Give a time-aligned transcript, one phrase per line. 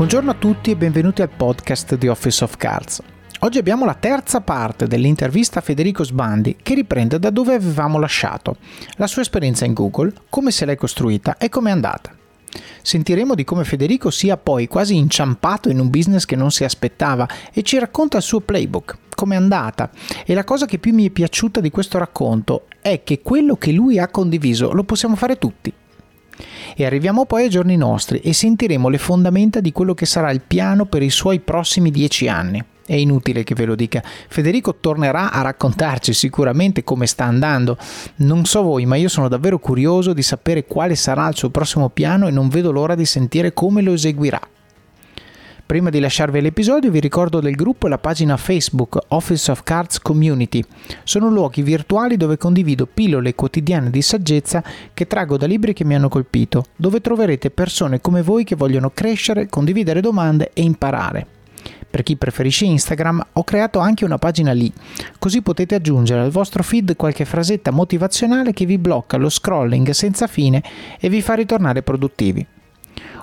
[0.00, 3.02] Buongiorno a tutti e benvenuti al podcast di Office of Cards.
[3.40, 8.56] Oggi abbiamo la terza parte dell'intervista a Federico Sbandi che riprende da dove avevamo lasciato,
[8.96, 12.16] la sua esperienza in Google, come se l'è costruita e come è andata.
[12.80, 17.28] Sentiremo di come Federico sia poi quasi inciampato in un business che non si aspettava
[17.52, 19.90] e ci racconta il suo playbook, come è andata.
[20.24, 23.70] E la cosa che più mi è piaciuta di questo racconto è che quello che
[23.70, 25.70] lui ha condiviso lo possiamo fare tutti.
[26.76, 30.42] E arriviamo poi ai giorni nostri e sentiremo le fondamenta di quello che sarà il
[30.46, 32.62] piano per i suoi prossimi dieci anni.
[32.90, 37.76] È inutile che ve lo dica, Federico tornerà a raccontarci sicuramente come sta andando.
[38.16, 41.88] Non so voi, ma io sono davvero curioso di sapere quale sarà il suo prossimo
[41.88, 44.40] piano e non vedo l'ora di sentire come lo eseguirà.
[45.70, 50.00] Prima di lasciarvi l'episodio vi ricordo del gruppo e la pagina Facebook Office of Cards
[50.00, 50.64] Community.
[51.04, 55.94] Sono luoghi virtuali dove condivido pillole quotidiane di saggezza che traggo da libri che mi
[55.94, 61.24] hanno colpito, dove troverete persone come voi che vogliono crescere, condividere domande e imparare.
[61.88, 64.72] Per chi preferisce Instagram ho creato anche una pagina lì,
[65.20, 70.26] così potete aggiungere al vostro feed qualche frasetta motivazionale che vi blocca lo scrolling senza
[70.26, 70.64] fine
[70.98, 72.44] e vi fa ritornare produttivi.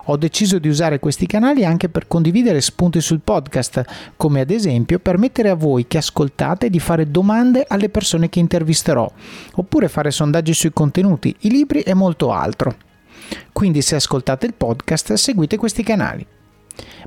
[0.10, 5.00] Ho deciso di usare questi canali anche per condividere spunti sul podcast, come ad esempio
[5.00, 9.12] permettere a voi che ascoltate di fare domande alle persone che intervisterò,
[9.56, 12.76] oppure fare sondaggi sui contenuti, i libri e molto altro.
[13.52, 16.26] Quindi se ascoltate il podcast seguite questi canali.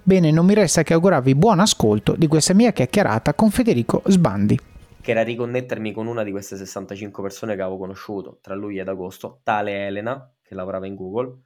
[0.02, 4.60] Bene, non mi resta che augurarvi buon ascolto di questa mia chiacchierata con Federico Sbandi.
[5.00, 8.88] Che era riconnettermi con una di queste 65 persone che avevo conosciuto tra luglio ed
[8.88, 11.38] agosto, tale Elena, che lavorava in Google,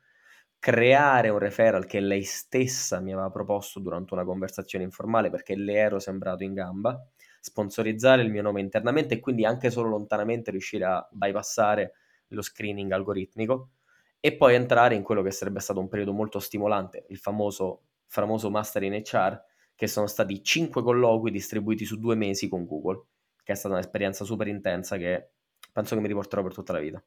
[0.64, 5.74] creare un referral che lei stessa mi aveva proposto durante una conversazione informale perché le
[5.74, 7.06] ero sembrato in gamba,
[7.38, 11.92] sponsorizzare il mio nome internamente e quindi anche solo lontanamente riuscire a bypassare
[12.28, 13.72] lo screening algoritmico
[14.18, 18.48] e poi entrare in quello che sarebbe stato un periodo molto stimolante, il famoso, famoso
[18.48, 19.38] Master in HR,
[19.74, 23.04] che sono stati cinque colloqui distribuiti su due mesi con Google,
[23.42, 25.32] che è stata un'esperienza super intensa che
[25.70, 27.04] penso che mi riporterò per tutta la vita.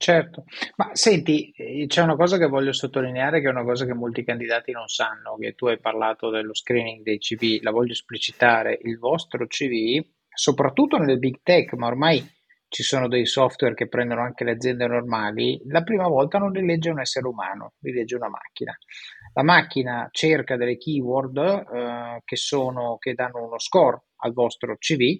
[0.00, 0.44] Certo,
[0.76, 4.22] ma senti, eh, c'è una cosa che voglio sottolineare, che è una cosa che molti
[4.22, 8.96] candidati non sanno, che tu hai parlato dello screening dei CV, la voglio esplicitare, il
[8.98, 10.00] vostro CV,
[10.32, 12.24] soprattutto nelle big tech, ma ormai
[12.68, 16.64] ci sono dei software che prendono anche le aziende normali, la prima volta non li
[16.64, 18.78] legge un essere umano, li legge una macchina.
[19.34, 25.18] La macchina cerca delle keyword eh, che, sono, che danno uno score al vostro CV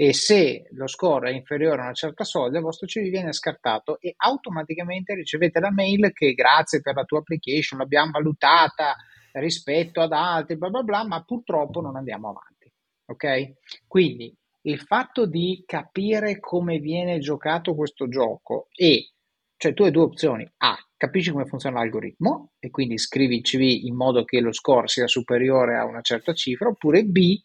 [0.00, 3.98] e se lo score è inferiore a una certa soglia il vostro CV viene scartato
[3.98, 8.94] e automaticamente ricevete la mail che grazie per la tua application l'abbiamo valutata
[9.32, 12.72] rispetto ad altri bla bla bla ma purtroppo non andiamo avanti.
[13.06, 13.54] Ok?
[13.88, 14.32] Quindi
[14.68, 19.14] il fatto di capire come viene giocato questo gioco e
[19.56, 20.48] cioè tu hai due opzioni.
[20.58, 24.86] A capisci come funziona l'algoritmo e quindi scrivi il CV in modo che lo score
[24.86, 27.36] sia superiore a una certa cifra oppure b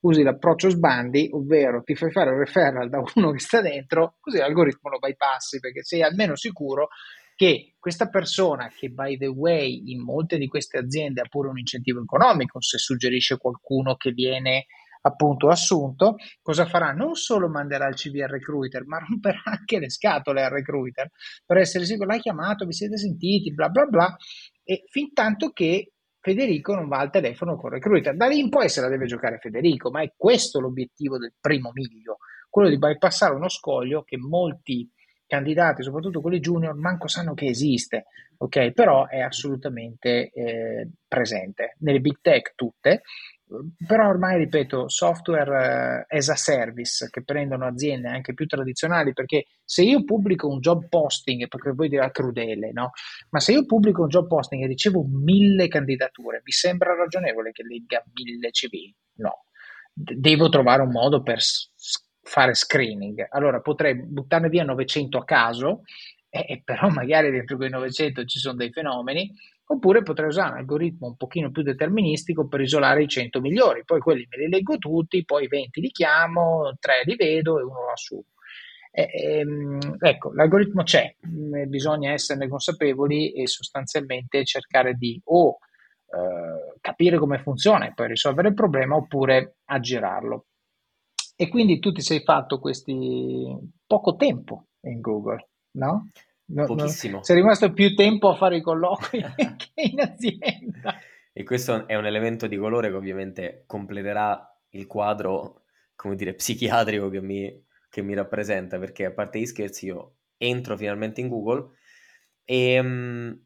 [0.00, 4.38] usi l'approccio sbandi, ovvero ti fai fare un referral da uno che sta dentro, così
[4.38, 6.88] l'algoritmo lo bypassi perché sei almeno sicuro
[7.34, 11.58] che questa persona, che by the way in molte di queste aziende ha pure un
[11.58, 14.66] incentivo economico, se suggerisce qualcuno che viene
[15.02, 16.92] appunto assunto, cosa farà?
[16.92, 21.10] Non solo manderà il CV al recruiter, ma romperà anche le scatole al recruiter
[21.46, 24.16] per essere sicuro, l'hai chiamato, vi siete sentiti, bla bla bla,
[24.62, 28.14] e fin tanto che Federico non va al telefono con recruiter.
[28.14, 31.70] Da lì in poi se la deve giocare Federico, ma è questo l'obiettivo del primo
[31.72, 34.88] miglio, quello di bypassare uno scoglio che molti
[35.26, 38.72] candidati, soprattutto quelli junior, manco sanno che esiste, ok?
[38.72, 43.02] Però è assolutamente eh, presente nelle big tech tutte
[43.86, 49.46] però ormai ripeto software eh, as a service che prendono aziende anche più tradizionali perché
[49.64, 52.92] se io pubblico un job posting perché voi dirà crudele no?
[53.30, 57.62] Ma se io pubblico un job posting e ricevo mille candidature vi sembra ragionevole che
[57.64, 59.44] legga mille cv no.
[59.92, 61.40] Devo trovare un modo per
[62.22, 63.26] fare screening.
[63.30, 65.82] Allora potrei buttarne via 900 a caso
[66.30, 69.34] eh, però magari dentro quei 900 ci sono dei fenomeni
[69.72, 74.00] oppure potrei usare un algoritmo un pochino più deterministico per isolare i 100 migliori, poi
[74.00, 77.92] quelli me li leggo tutti, poi 20 li chiamo, 3 li vedo e uno lo
[77.92, 78.24] assumo.
[78.90, 85.58] E, ehm, ecco, l'algoritmo c'è, mm, bisogna esserne consapevoli e sostanzialmente cercare di o
[86.06, 90.46] eh, capire come funziona e poi risolvere il problema oppure aggirarlo.
[91.36, 93.56] E quindi tu ti sei fatto questi
[93.86, 96.08] poco tempo in Google, no?
[96.52, 97.18] No, Pochissimo.
[97.18, 99.20] No, sei rimasto più tempo a fare i colloqui
[99.56, 100.98] che in azienda.
[101.32, 105.62] E questo è un elemento di colore che ovviamente completerà il quadro,
[105.94, 110.76] come dire, psichiatrico che mi, che mi rappresenta, perché a parte gli scherzi io entro
[110.76, 111.70] finalmente in Google
[112.44, 113.40] e um,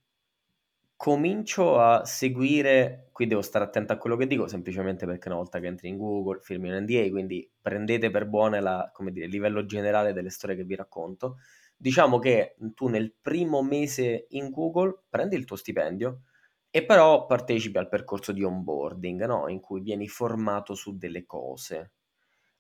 [0.96, 5.60] comincio a seguire, qui devo stare attento a quello che dico, semplicemente perché una volta
[5.60, 9.32] che entri in Google firmi un NDA, quindi prendete per buone la, come dire, il
[9.32, 11.36] livello generale delle storie che vi racconto.
[11.76, 16.22] Diciamo che tu nel primo mese in Google prendi il tuo stipendio
[16.70, 19.48] e però partecipi al percorso di onboarding, no?
[19.48, 21.92] in cui vieni formato su delle cose,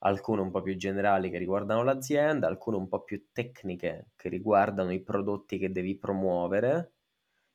[0.00, 4.92] alcune un po' più generali che riguardano l'azienda, alcune un po' più tecniche che riguardano
[4.92, 6.92] i prodotti che devi promuovere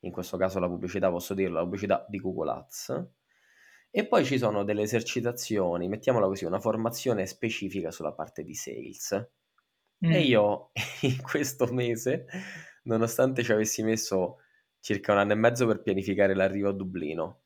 [0.02, 3.08] in questo caso la pubblicità, posso dirlo, la pubblicità di Google Ads.
[3.92, 9.30] E poi ci sono delle esercitazioni, mettiamola così, una formazione specifica sulla parte di sales.
[10.06, 10.12] Mm.
[10.12, 12.26] E io in questo mese,
[12.84, 14.38] nonostante ci avessi messo
[14.80, 17.42] circa un anno e mezzo per pianificare l'arrivo a Dublino,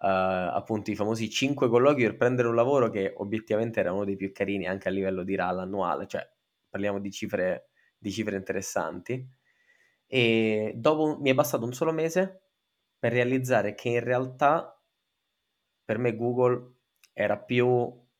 [0.00, 4.16] uh, appunto i famosi 5 colloqui per prendere un lavoro che obiettivamente era uno dei
[4.16, 6.28] più carini anche a livello di RAL annuale, cioè
[6.68, 9.26] parliamo di cifre, di cifre interessanti
[10.06, 12.42] e dopo mi è bastato un solo mese
[12.98, 14.80] per realizzare che in realtà
[15.84, 16.74] per me Google
[17.12, 17.66] era più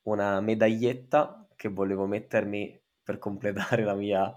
[0.02, 4.35] una medaglietta che volevo mettermi per completare la mia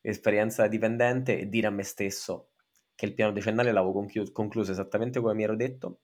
[0.00, 2.50] esperienza da dipendente e dire a me stesso
[2.94, 6.00] che il piano decennale l'avevo conclu- concluso esattamente come mi ero detto,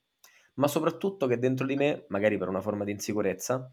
[0.55, 3.69] ma soprattutto che dentro di me, magari per una forma di insicurezza,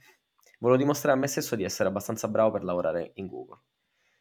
[0.59, 3.59] volevo dimostrare a me stesso di essere abbastanza bravo per lavorare in Google.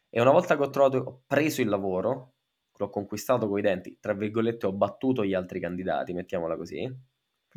[0.09, 2.33] E una volta che ho trovato, ho preso il lavoro,
[2.77, 6.87] l'ho conquistato coi denti, tra virgolette ho battuto gli altri candidati, mettiamola così,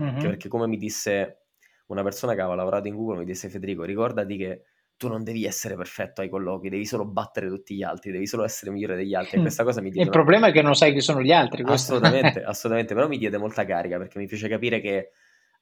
[0.01, 0.21] mm-hmm.
[0.21, 1.47] perché come mi disse
[1.89, 4.65] una persona che aveva lavorato in Google, mi disse Federico, ricordati che
[5.05, 8.45] tu non devi essere perfetto ai colloqui, devi solo battere tutti gli altri, devi solo
[8.45, 9.39] essere migliore degli altri.
[9.39, 10.07] E questa cosa mi diede.
[10.07, 11.63] Il problema è che non sai chi sono gli altri.
[11.67, 15.11] Assolutamente, assolutamente, però mi diede molta carica perché mi fece capire che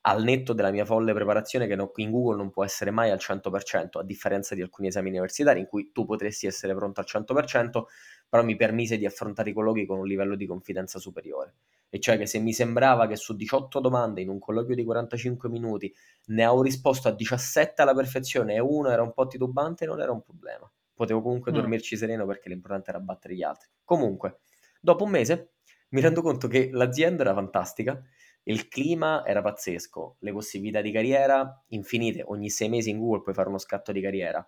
[0.02, 3.98] al netto della mia folle preparazione, che in Google non può essere mai al 100%,
[3.98, 7.82] a differenza di alcuni esami universitari in cui tu potresti essere pronto al 100%,
[8.28, 11.54] però mi permise di affrontare i colloqui con un livello di confidenza superiore.
[11.88, 15.48] E cioè che se mi sembrava che su 18 domande in un colloquio di 45
[15.48, 15.94] minuti
[16.28, 20.10] ne avevo risposto a 17 alla perfezione e uno era un po' titubante, non era
[20.10, 20.68] un problema.
[20.94, 21.54] Potevo comunque mm.
[21.54, 23.68] dormirci sereno perché l'importante era battere gli altri.
[23.84, 24.38] Comunque,
[24.80, 25.52] dopo un mese
[25.90, 28.02] mi rendo conto che l'azienda era fantastica,
[28.44, 33.34] il clima era pazzesco, le possibilità di carriera infinite, ogni sei mesi in Google puoi
[33.34, 34.46] fare uno scatto di carriera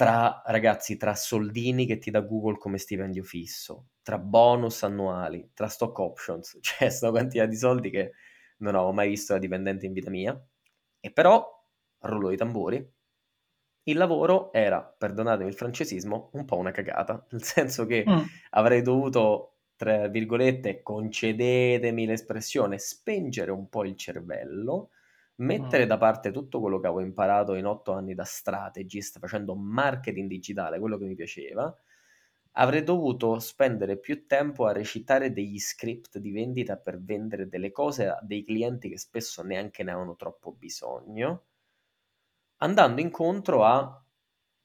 [0.00, 5.68] tra ragazzi, tra soldini che ti dà Google come stipendio fisso, tra bonus annuali, tra
[5.68, 8.12] stock options, cioè sono quantità di soldi che
[8.60, 10.42] non avevo mai visto da dipendente in vita mia.
[11.00, 11.46] E però,
[11.98, 12.82] rullo i tamburi,
[13.82, 18.22] il lavoro era, perdonatemi il francesismo, un po' una cagata, nel senso che mm.
[18.52, 24.90] avrei dovuto, tra virgolette, concedetemi l'espressione, spengere un po' il cervello
[25.36, 25.88] mettere mm.
[25.88, 30.78] da parte tutto quello che avevo imparato in otto anni da strategist facendo marketing digitale,
[30.78, 31.74] quello che mi piaceva,
[32.52, 38.06] avrei dovuto spendere più tempo a recitare degli script di vendita per vendere delle cose
[38.06, 41.44] a dei clienti che spesso neanche ne avevano troppo bisogno,
[42.58, 44.04] andando incontro a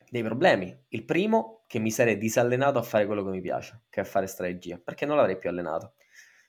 [0.10, 0.76] dei problemi.
[0.90, 4.28] Il primo, che mi sarei disallenato a fare quello che mi piace, che è fare
[4.28, 5.94] strategia, perché non l'avrei più allenato.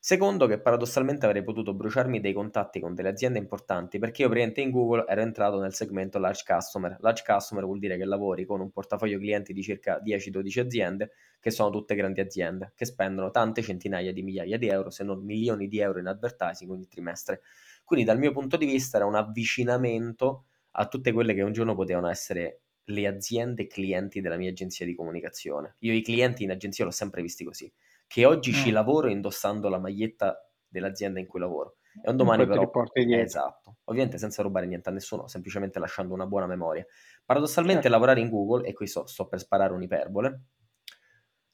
[0.06, 4.61] Secondo che paradossalmente avrei potuto bruciarmi dei contatti con delle aziende importanti perché io praticamente
[4.61, 6.97] in Google ero entrato nel segmento large customer.
[7.00, 11.11] Large customer vuol dire che lavori con un portafoglio clienti di circa 10-12 aziende
[11.41, 15.25] che sono tutte grandi aziende che spendono tante centinaia di migliaia di euro se non
[15.25, 17.40] milioni di euro in advertising ogni trimestre.
[17.83, 20.45] Quindi dal mio punto di vista era un avvicinamento
[20.78, 24.95] a tutte quelle che un giorno potevano essere le aziende clienti della mia agenzia di
[24.95, 25.76] comunicazione.
[25.81, 27.73] Io i clienti in agenzia l'ho sempre visti così
[28.07, 28.55] che oggi mm.
[28.55, 31.76] ci lavoro indossando la maglietta dell'azienda in cui lavoro.
[32.02, 32.71] E un domani però...
[32.93, 33.78] Esatto.
[33.85, 36.85] Ovviamente senza rubare niente a nessuno, semplicemente lasciando una buona memoria.
[37.25, 37.97] Paradossalmente certo.
[37.97, 40.40] lavorare in Google, e qui so, sto per sparare un'iperbole,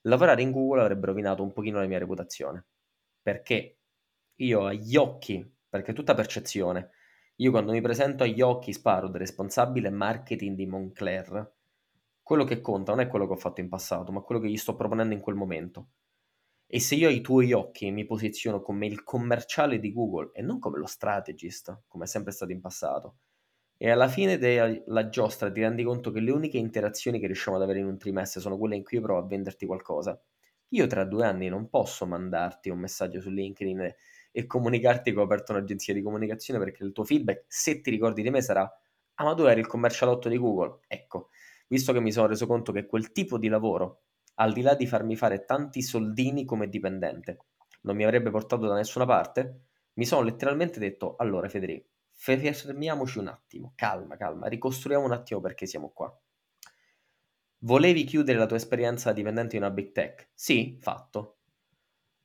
[0.02, 2.66] lavorare in Google avrebbe rovinato un pochino la mia reputazione.
[3.22, 3.78] Perché
[4.36, 6.90] io agli occhi, perché tutta percezione,
[7.42, 11.54] io quando mi presento agli occhi sparo del responsabile marketing di Moncler,
[12.22, 14.56] quello che conta non è quello che ho fatto in passato, ma quello che gli
[14.56, 15.88] sto proponendo in quel momento.
[16.68, 20.60] E se io ai tuoi occhi mi posiziono come il commerciale di Google e non
[20.60, 23.16] come lo strategist, come è sempre stato in passato,
[23.76, 27.64] e alla fine della giostra ti rendi conto che le uniche interazioni che riusciamo ad
[27.64, 30.18] avere in un trimestre sono quelle in cui io provo a venderti qualcosa,
[30.68, 33.94] io tra due anni non posso mandarti un messaggio su LinkedIn
[34.32, 38.22] e, comunicarti che ho aperto un'agenzia di comunicazione perché il tuo feedback, se ti ricordi
[38.22, 38.62] di me, sarà
[39.14, 40.80] ah ma tu eri il commercialotto di Google.
[40.88, 41.28] Ecco,
[41.68, 44.02] visto che mi sono reso conto che quel tipo di lavoro
[44.36, 47.38] al di là di farmi fare tanti soldini come dipendente,
[47.82, 53.28] non mi avrebbe portato da nessuna parte, mi sono letteralmente detto, allora Federico, fermiamoci un
[53.28, 56.16] attimo, calma, calma, ricostruiamo un attimo perché siamo qua.
[57.64, 60.30] Volevi chiudere la tua esperienza dipendente in una big tech?
[60.34, 61.41] Sì, fatto.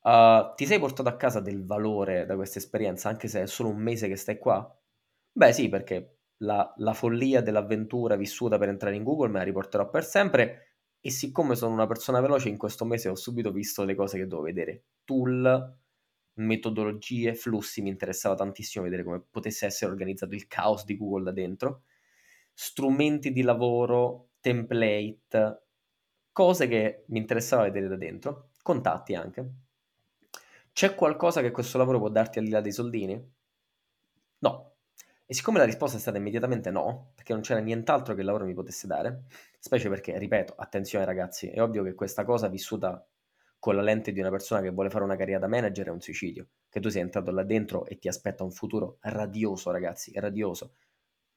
[0.07, 3.69] Uh, ti sei portato a casa del valore da questa esperienza, anche se è solo
[3.69, 4.65] un mese che stai qua?
[5.33, 9.89] Beh, sì, perché la, la follia dell'avventura vissuta per entrare in Google me la riporterò
[9.89, 10.61] per sempre.
[11.01, 14.27] E siccome sono una persona veloce, in questo mese ho subito visto le cose che
[14.27, 14.83] dovevo vedere.
[15.03, 15.77] Tool,
[16.35, 21.31] metodologie, flussi, mi interessava tantissimo vedere come potesse essere organizzato il caos di Google da
[21.31, 21.83] dentro.
[22.53, 25.63] Strumenti di lavoro, template,
[26.31, 29.66] cose che mi interessava vedere da dentro, contatti anche.
[30.77, 33.19] C'è qualcosa che questo lavoro può darti al di là dei soldini?
[34.37, 34.75] No.
[35.25, 38.45] E siccome la risposta è stata immediatamente no, perché non c'era nient'altro che il lavoro
[38.45, 39.23] mi potesse dare,
[39.57, 43.03] specie perché, ripeto, attenzione ragazzi, è ovvio che questa cosa vissuta
[43.57, 45.99] con la lente di una persona che vuole fare una carriera da manager è un
[45.99, 50.75] suicidio, che tu sei entrato là dentro e ti aspetta un futuro radioso ragazzi, radioso.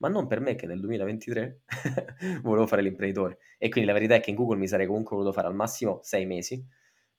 [0.03, 1.63] Ma non per me che nel 2023
[2.45, 3.39] volevo fare l'imprenditore.
[3.57, 6.01] E quindi la verità è che in Google mi sarei comunque voluto fare al massimo
[6.03, 6.63] sei mesi,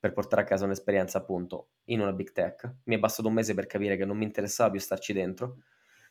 [0.01, 2.77] per portare a casa un'esperienza appunto in una big tech.
[2.85, 5.57] Mi è bastato un mese per capire che non mi interessava più starci dentro.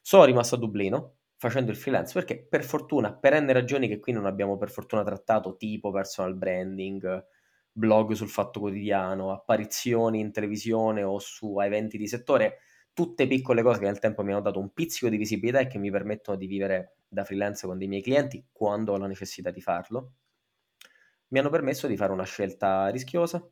[0.01, 4.13] Sono rimasto a Dublino facendo il freelance perché per fortuna, per n ragioni che qui
[4.13, 7.27] non abbiamo per fortuna trattato, tipo personal branding,
[7.73, 12.59] blog sul fatto quotidiano, apparizioni in televisione o su eventi di settore,
[12.93, 15.79] tutte piccole cose che nel tempo mi hanno dato un pizzico di visibilità e che
[15.79, 19.61] mi permettono di vivere da freelance con dei miei clienti quando ho la necessità di
[19.61, 20.13] farlo,
[21.29, 23.45] mi hanno permesso di fare una scelta rischiosa,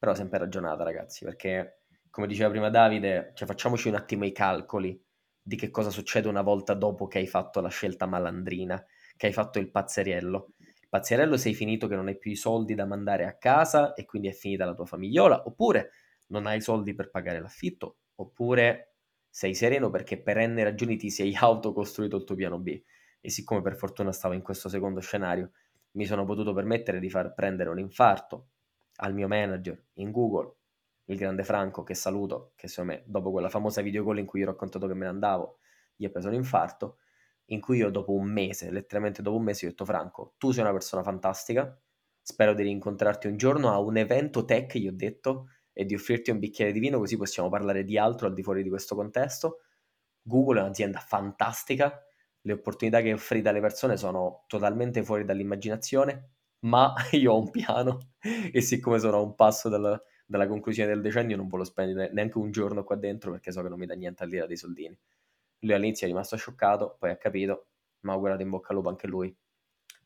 [0.00, 4.98] però sempre ragionata, ragazzi, perché come diceva prima Davide, cioè facciamoci un attimo i calcoli
[5.42, 8.82] di che cosa succede una volta dopo che hai fatto la scelta malandrina,
[9.14, 10.54] che hai fatto il pazzeriello.
[10.58, 14.06] Il pazzeriello sei finito che non hai più i soldi da mandare a casa e
[14.06, 15.90] quindi è finita la tua famigliola, oppure
[16.28, 18.94] non hai soldi per pagare l'affitto, oppure
[19.28, 22.82] sei sereno perché per n ragioni ti sei autocostruito il tuo piano B.
[23.20, 25.50] E siccome per fortuna stavo in questo secondo scenario,
[25.92, 28.48] mi sono potuto permettere di far prendere un infarto
[29.02, 30.54] al mio manager in Google,
[31.04, 34.42] il grande Franco, che saluto, che secondo me dopo quella famosa video call in cui
[34.42, 35.58] ho raccontato che me ne andavo,
[35.96, 36.98] gli ha preso un infarto,
[37.46, 40.52] in cui io dopo un mese, letteralmente dopo un mese, gli ho detto Franco, tu
[40.52, 41.78] sei una persona fantastica,
[42.20, 46.30] spero di rincontrarti un giorno a un evento tech, gli ho detto, e di offrirti
[46.30, 49.60] un bicchiere di vino così possiamo parlare di altro al di fuori di questo contesto.
[50.22, 52.04] Google è un'azienda fantastica,
[52.42, 57.98] le opportunità che offrite alle persone sono totalmente fuori dall'immaginazione, ma io ho un piano
[58.52, 62.38] e siccome sono a un passo dalla, dalla conclusione del decennio non voglio spendere neanche
[62.38, 64.56] un giorno qua dentro perché so che non mi dà niente al di là dei
[64.56, 64.96] soldini.
[65.60, 67.66] Lui all'inizio è rimasto scioccato, poi ha capito,
[68.00, 69.34] ma ho guardato in bocca al lupo anche lui.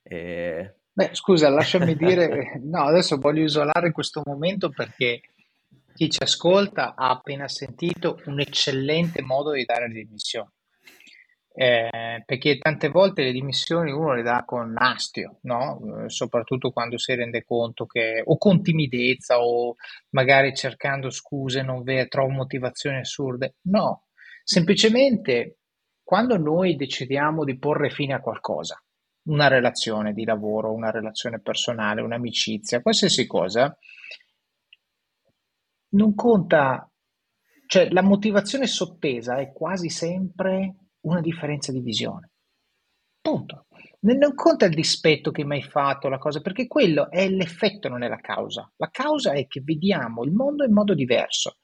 [0.03, 0.75] E...
[0.93, 5.21] Beh, scusa, lasciami dire, no, adesso voglio isolare questo momento perché
[5.95, 10.51] chi ci ascolta ha appena sentito un eccellente modo di dare le dimissioni
[11.57, 16.05] eh, perché tante volte le dimissioni uno le dà con astio, no?
[16.05, 19.77] Eh, soprattutto quando si rende conto che o con timidezza o
[20.11, 23.55] magari cercando scuse non vere, trovo motivazioni assurde.
[23.69, 24.07] No,
[24.43, 25.59] semplicemente
[26.03, 28.83] quando noi decidiamo di porre fine a qualcosa,
[29.29, 33.75] una relazione di lavoro, una relazione personale, un'amicizia, qualsiasi cosa,
[35.91, 36.91] non conta,
[37.69, 42.31] cioè la motivazione sottesa è quasi sempre una differenza di visione.
[43.21, 43.67] Punto.
[44.01, 48.03] Non conta il dispetto che mi hai fatto, la cosa, perché quello è l'effetto, non
[48.03, 48.71] è la causa.
[48.77, 51.57] La causa è che vediamo il mondo in modo diverso.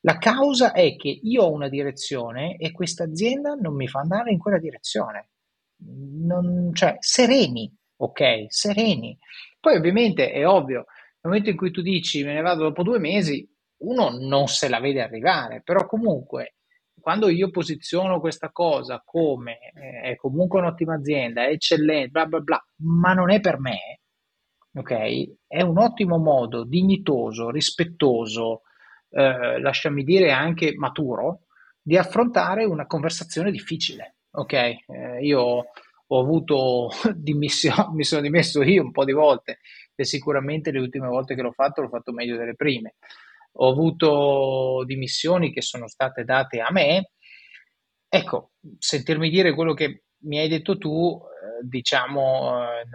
[0.00, 4.32] La causa è che io ho una direzione e questa azienda non mi fa andare
[4.32, 5.30] in quella direzione.
[5.78, 8.46] Non, cioè, sereni, ok?
[8.48, 9.16] Sereni.
[9.58, 10.84] Poi ovviamente è ovvio,
[11.22, 13.48] nel momento in cui tu dici me ne vado dopo due mesi,
[13.78, 16.56] uno non se la vede arrivare, però comunque
[17.02, 22.40] quando io posiziono questa cosa come eh, è comunque un'ottima azienda, è eccellente, bla bla
[22.40, 24.00] bla, ma non è per me,
[24.74, 25.32] ok?
[25.46, 28.62] È un ottimo modo, dignitoso, rispettoso,
[29.10, 31.46] eh, lasciami dire anche maturo,
[31.82, 34.52] di affrontare una conversazione difficile, ok?
[34.52, 34.78] Eh,
[35.22, 35.64] io
[36.06, 39.58] ho avuto dimissioni, mi sono dimesso io un po' di volte
[39.94, 42.94] e sicuramente le ultime volte che l'ho fatto l'ho fatto meglio delle prime
[43.54, 47.10] ho avuto dimissioni che sono state date a me.
[48.08, 52.86] Ecco, sentirmi dire quello che mi hai detto tu, eh, diciamo, eh,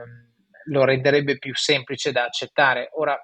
[0.65, 2.89] lo renderebbe più semplice da accettare.
[2.93, 3.19] Ora,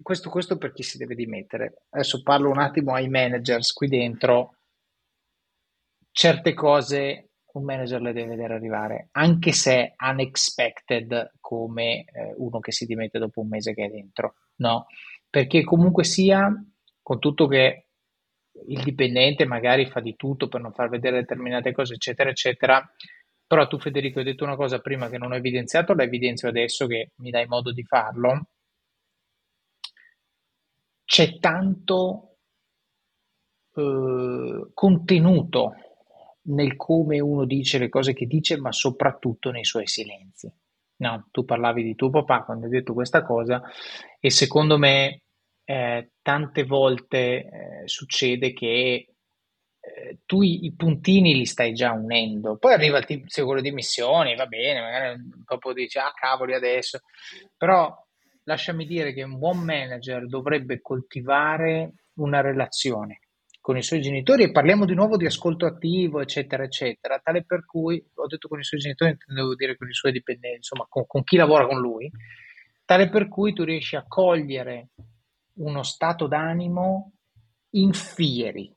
[0.00, 1.82] questo, questo per chi si deve dimettere.
[1.90, 4.56] Adesso parlo un attimo ai managers qui dentro.
[6.10, 12.72] Certe cose un manager le deve vedere arrivare, anche se unexpected come eh, uno che
[12.72, 14.86] si dimette dopo un mese che è dentro, no?
[15.30, 16.52] Perché comunque sia,
[17.02, 17.86] con tutto che
[18.66, 22.92] il dipendente magari fa di tutto per non far vedere determinate cose, eccetera, eccetera,
[23.46, 26.86] però tu Federico hai detto una cosa prima che non ho evidenziato, la evidenzio adesso
[26.86, 28.48] che mi dai modo di farlo.
[31.08, 32.36] c'è tanto
[33.74, 35.72] eh, contenuto
[36.42, 40.52] nel come uno dice le cose che dice, ma soprattutto nei suoi silenzi.
[41.00, 43.62] No, tu parlavi di tuo papà quando hai detto questa cosa
[44.18, 45.22] e secondo me
[45.64, 49.14] eh, tante volte eh, succede che
[49.80, 53.70] eh, tu i, i, puntini li stai già unendo, poi arriva il tizio quello di
[53.70, 57.00] missioni, va bene, magari dopo dici ah cavoli adesso,
[57.56, 57.94] però
[58.44, 63.20] lasciami dire che un buon manager dovrebbe coltivare una relazione
[63.68, 67.66] con i suoi genitori e parliamo di nuovo di ascolto attivo, eccetera, eccetera, tale per
[67.66, 71.04] cui, ho detto con i suoi genitori, intendevo dire con i suoi dipendenti, insomma, con,
[71.06, 72.10] con chi lavora con lui,
[72.86, 74.88] tale per cui tu riesci a cogliere
[75.56, 77.12] uno stato d'animo
[77.72, 78.74] in fieri,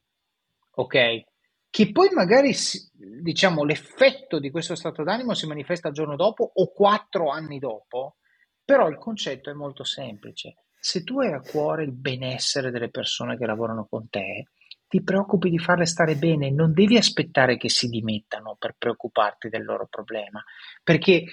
[0.72, 1.24] ok?
[1.70, 2.54] Che poi magari,
[2.92, 8.18] diciamo, l'effetto di questo stato d'animo si manifesta il giorno dopo o quattro anni dopo,
[8.66, 10.56] però il concetto è molto semplice.
[10.78, 14.48] Se tu hai a cuore il benessere delle persone che lavorano con te,
[14.92, 19.64] ti preoccupi di farle stare bene, non devi aspettare che si dimettano per preoccuparti del
[19.64, 20.44] loro problema,
[20.84, 21.24] perché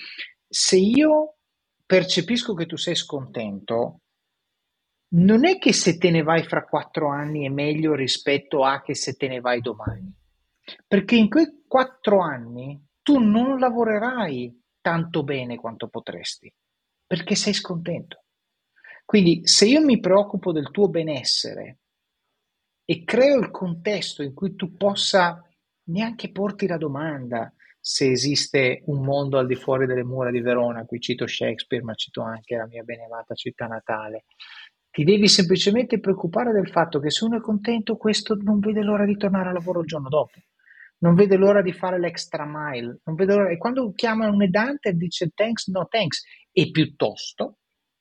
[0.46, 1.38] se io
[1.84, 4.02] percepisco che tu sei scontento,
[5.16, 8.94] non è che se te ne vai fra quattro anni è meglio rispetto a che
[8.94, 10.14] se te ne vai domani,
[10.86, 16.48] perché in quei quattro anni tu non lavorerai tanto bene quanto potresti,
[17.04, 18.22] perché sei scontento.
[19.04, 21.78] Quindi se io mi preoccupo del tuo benessere
[22.90, 25.44] e creo il contesto in cui tu possa
[25.90, 30.86] neanche porti la domanda se esiste un mondo al di fuori delle mura di Verona,
[30.86, 34.24] qui cito Shakespeare, ma cito anche la mia beneamata città natale.
[34.90, 39.04] Ti devi semplicemente preoccupare del fatto che se uno è contento, questo non vede l'ora
[39.04, 40.38] di tornare a lavoro il giorno dopo,
[41.00, 43.50] non vede l'ora di fare l'extra mile, non vede l'ora...
[43.50, 47.58] e quando chiama un edante dice thanks, no thanks, e piuttosto,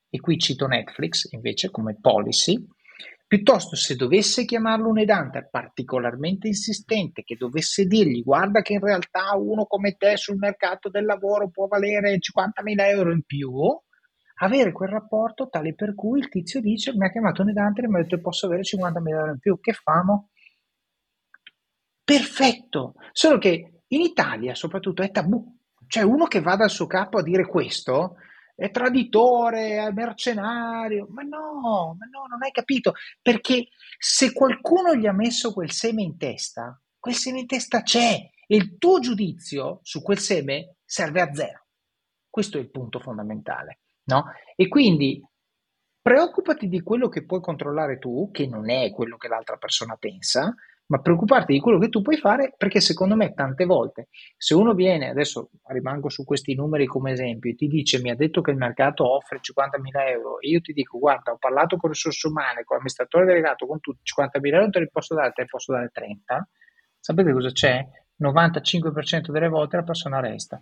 [0.09, 2.65] e qui cito Netflix invece come policy,
[3.27, 9.35] Piuttosto, se dovesse chiamarlo un edante particolarmente insistente, che dovesse dirgli guarda che in realtà
[9.35, 13.51] uno come te sul mercato del lavoro può valere 50.000 euro in più,
[14.39, 17.89] avere quel rapporto tale per cui il tizio dice mi ha chiamato un edante e
[17.89, 20.29] mi ha detto posso avere 50.000 euro in più, che famo?
[22.05, 25.53] Perfetto, solo che in Italia soprattutto è tabù,
[25.87, 28.15] cioè uno che va dal suo capo a dire questo
[28.57, 31.05] è traditore, è mercenario.
[31.11, 32.93] Ma no, ma no, non hai capito.
[33.21, 33.67] Perché
[33.99, 38.55] se qualcuno gli ha messo quel seme in testa, quel seme in testa c'è e
[38.55, 41.67] il tuo giudizio su quel seme serve a zero.
[42.27, 44.25] Questo è il punto fondamentale, no?
[44.55, 45.23] E quindi
[46.01, 50.55] preoccupati di quello che puoi controllare tu, che non è quello che l'altra persona pensa,
[50.87, 54.73] ma preoccuparti di quello che tu puoi fare perché secondo me tante volte se uno
[54.73, 58.51] viene, adesso rimango su questi numeri come esempio, e ti dice mi ha detto che
[58.51, 62.63] il mercato offre 50.000 euro e io ti dico guarda ho parlato con risorse umane,
[62.63, 65.89] con l'amministratore delegato, con tutti, 50.000 euro te li posso dare, te ne posso dare
[65.91, 66.49] 30,
[66.99, 67.85] sapete cosa c'è?
[68.21, 70.61] 95% delle volte la persona resta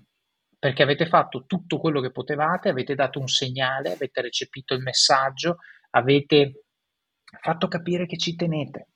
[0.57, 5.57] perché avete fatto tutto quello che potevate, avete dato un segnale, avete recepito il messaggio,
[5.91, 6.63] avete
[7.39, 8.87] fatto capire che ci tenete.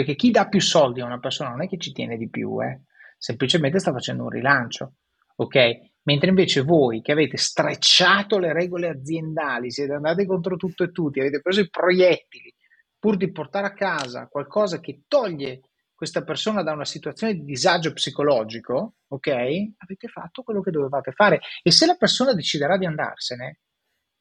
[0.00, 2.58] Perché chi dà più soldi a una persona non è che ci tiene di più,
[2.62, 2.84] eh?
[3.18, 4.94] semplicemente sta facendo un rilancio,
[5.36, 5.98] ok?
[6.04, 11.20] Mentre invece voi che avete strecciato le regole aziendali, siete andati contro tutto e tutti,
[11.20, 12.50] avete preso i proiettili
[12.98, 15.60] pur di portare a casa qualcosa che toglie
[15.94, 19.28] questa persona da una situazione di disagio psicologico, ok?
[19.28, 23.58] Avete fatto quello che dovevate fare e se la persona deciderà di andarsene,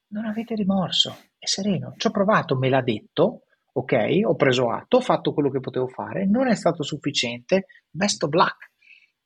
[0.07, 1.93] non avete rimorso, è sereno.
[1.95, 3.43] Ci ho provato, me l'ha detto,
[3.79, 8.23] ok, ho preso atto, ho fatto quello che potevo fare, non è stato sufficiente, best
[8.23, 8.67] of luck.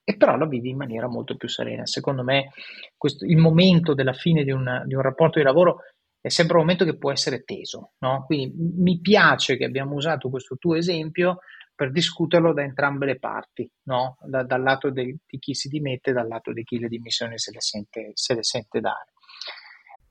[0.03, 1.85] E però la vivi in maniera molto più serena.
[1.85, 2.51] Secondo me
[2.97, 5.77] questo, il momento della fine di un, di un rapporto di lavoro
[6.19, 7.93] è sempre un momento che può essere teso.
[7.99, 8.23] No?
[8.25, 11.39] Quindi mi piace che abbiamo usato questo tuo esempio
[11.73, 14.17] per discuterlo da entrambe le parti, no?
[14.21, 17.51] da, dal lato di chi si dimette e dal lato di chi le dimissioni se
[17.51, 19.12] le sente, se le sente dare.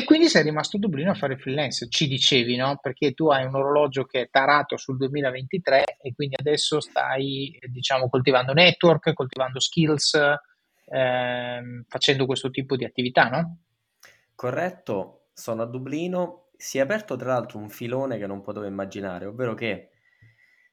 [0.00, 2.78] E quindi sei rimasto a Dublino a fare freelance, ci dicevi, no?
[2.80, 8.08] Perché tu hai un orologio che è tarato sul 2023 e quindi adesso stai, diciamo,
[8.08, 10.18] coltivando network, coltivando skills,
[10.86, 13.58] ehm, facendo questo tipo di attività, no?
[14.34, 19.26] Corretto, sono a Dublino, si è aperto tra l'altro un filone che non potevo immaginare,
[19.26, 19.90] ovvero che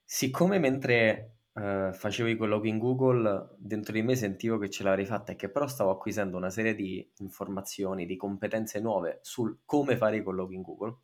[0.05, 5.05] siccome mentre eh, facevo i colloqui in Google, dentro di me sentivo che ce l'avrei
[5.05, 9.97] fatta e che però stavo acquisendo una serie di informazioni, di competenze nuove sul come
[9.97, 10.97] fare i colloqui in Google.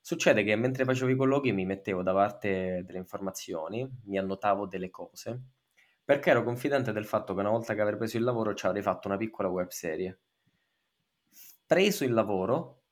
[0.00, 4.90] Succede che mentre facevo i colloqui mi mettevo da parte delle informazioni, mi annotavo delle
[4.90, 5.40] cose,
[6.04, 8.82] perché ero confidente del fatto che una volta che avrei preso il lavoro ci avrei
[8.82, 10.18] fatto una piccola web serie.
[11.64, 12.82] Preso il lavoro,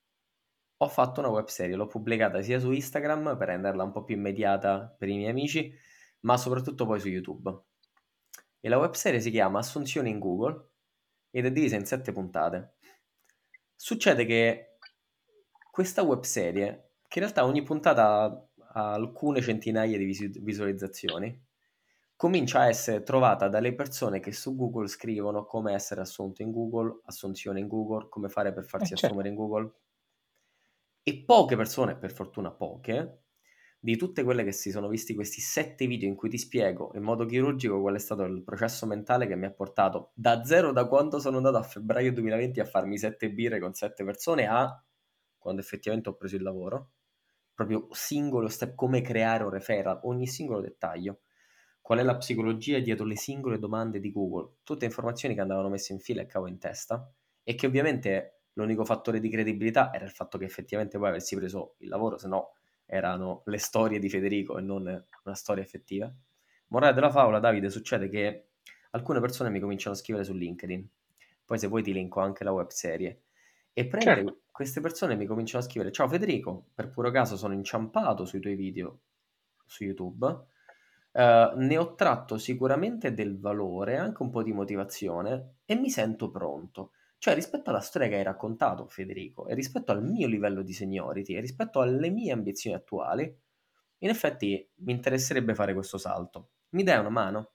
[0.77, 4.15] ho fatto una web serie, l'ho pubblicata sia su Instagram per renderla un po' più
[4.15, 5.75] immediata per i miei amici,
[6.21, 7.65] ma soprattutto poi su YouTube.
[8.61, 10.69] E la webserie si chiama Assunzione in Google
[11.31, 12.75] ed è divisa in sette puntate.
[13.75, 14.77] Succede che
[15.71, 20.05] questa webserie, che in realtà ogni puntata ha alcune centinaia di
[20.41, 21.49] visualizzazioni,
[22.17, 27.01] comincia a essere trovata dalle persone che su Google scrivono come essere assunto in Google,
[27.05, 29.07] assunzione in Google, come fare per farsi eh, certo.
[29.07, 29.73] assumere in Google.
[31.03, 33.20] E poche persone, per fortuna poche,
[33.83, 37.03] di tutte quelle che si sono visti questi sette video in cui ti spiego in
[37.03, 40.87] modo chirurgico qual è stato il processo mentale che mi ha portato da zero da
[40.87, 44.85] quando sono andato a febbraio 2020 a farmi sette birre con sette persone a
[45.41, 46.91] quando effettivamente ho preso il lavoro.
[47.55, 51.23] Proprio singolo step come creare un referral ogni singolo dettaglio.
[51.81, 54.59] Qual è la psicologia dietro le singole domande di Google?
[54.63, 57.11] Tutte informazioni che andavano messe in fila e cavo in testa
[57.43, 61.77] e che ovviamente l'unico fattore di credibilità era il fatto che effettivamente poi avessi preso
[61.79, 62.53] il lavoro se no
[62.93, 66.13] erano le storie di Federico e non una storia effettiva.
[66.69, 68.49] Morale della favola, Davide, succede che
[68.91, 70.89] alcune persone mi cominciano a scrivere su LinkedIn,
[71.45, 73.23] poi se vuoi ti linko anche la web serie,
[73.73, 74.41] e prende certo.
[74.51, 78.57] queste persone mi cominciano a scrivere, ciao Federico, per puro caso sono inciampato sui tuoi
[78.57, 78.99] video
[79.65, 85.77] su YouTube, uh, ne ho tratto sicuramente del valore, anche un po' di motivazione, e
[85.77, 86.91] mi sento pronto.
[87.21, 91.35] Cioè, rispetto alla storia che hai raccontato, Federico, e rispetto al mio livello di seniority,
[91.35, 93.25] e rispetto alle mie ambizioni attuali,
[93.99, 96.53] in effetti mi interesserebbe fare questo salto.
[96.71, 97.53] Mi dai una mano?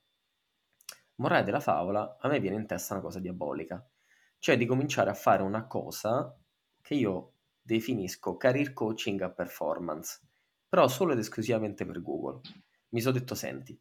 [1.15, 3.83] Morale della favola, a me viene in testa una cosa diabolica,
[4.37, 6.37] cioè di cominciare a fare una cosa
[6.79, 10.19] che io definisco career coaching a performance,
[10.69, 12.41] però solo ed esclusivamente per Google.
[12.89, 13.75] Mi sono detto, senti,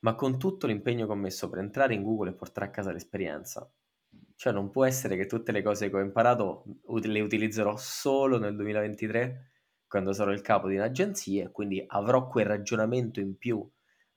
[0.00, 2.92] ma con tutto l'impegno che ho messo per entrare in Google e portare a casa
[2.92, 3.68] l'esperienza,
[4.36, 8.54] cioè non può essere che tutte le cose che ho imparato le utilizzerò solo nel
[8.54, 9.50] 2023
[9.88, 13.68] quando sarò il capo di un'agenzia e quindi avrò quel ragionamento in più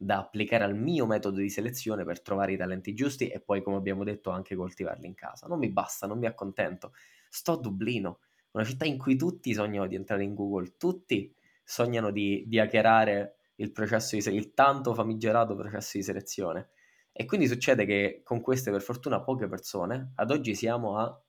[0.01, 3.75] da applicare al mio metodo di selezione per trovare i talenti giusti e poi, come
[3.75, 5.47] abbiamo detto, anche coltivarli in casa.
[5.47, 6.93] Non mi basta, non mi accontento.
[7.29, 8.19] Sto a Dublino,
[8.51, 13.35] una città in cui tutti sognano di entrare in Google, tutti sognano di, di hackerare
[13.55, 16.69] il processo di il tanto famigerato processo di selezione.
[17.19, 21.21] E quindi succede che con queste, per fortuna, poche persone, ad oggi siamo a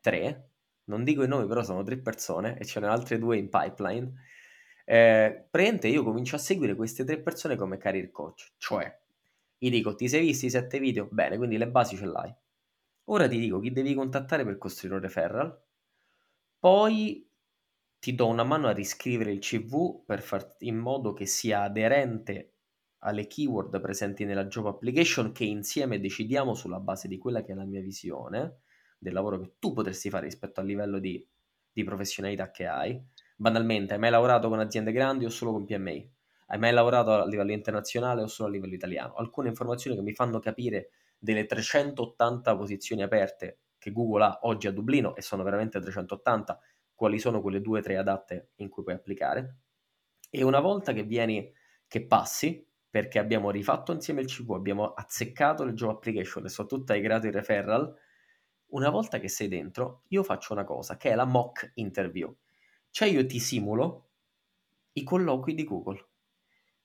[0.00, 0.52] tre,
[0.84, 3.50] non dico i nomi, però sono tre persone e ce ne sono altre due in
[3.50, 4.10] pipeline.
[4.86, 8.90] Eh, praticamente io comincio a seguire queste tre persone come career coach, cioè
[9.58, 11.08] gli dico ti sei visti i sette video?
[11.10, 12.34] Bene, quindi le basi ce l'hai.
[13.10, 15.62] Ora ti dico chi devi contattare per costruire un referral,
[16.58, 17.30] poi
[17.98, 22.55] ti do una mano a riscrivere il CV per far in modo che sia aderente
[23.06, 27.54] alle keyword presenti nella job application che insieme decidiamo sulla base di quella che è
[27.54, 28.62] la mia visione
[28.98, 31.24] del lavoro che tu potresti fare rispetto al livello di,
[31.70, 33.00] di professionalità che hai.
[33.36, 36.12] Banalmente, hai mai lavorato con aziende grandi o solo con PMI?
[36.48, 39.14] Hai mai lavorato a livello internazionale o solo a livello italiano?
[39.14, 44.72] Alcune informazioni che mi fanno capire delle 380 posizioni aperte che Google ha oggi a
[44.72, 46.58] Dublino, e sono veramente 380,
[46.94, 49.58] quali sono quelle due o tre adatte in cui puoi applicare.
[50.28, 51.52] E una volta che vieni,
[51.86, 52.66] che passi,
[52.96, 57.26] perché abbiamo rifatto insieme il CV, abbiamo azzeccato le job application e soprattutto hai creato
[57.26, 57.94] il referral,
[58.68, 62.34] una volta che sei dentro, io faccio una cosa che è la mock interview.
[62.88, 64.12] Cioè io ti simulo
[64.92, 66.08] i colloqui di Google.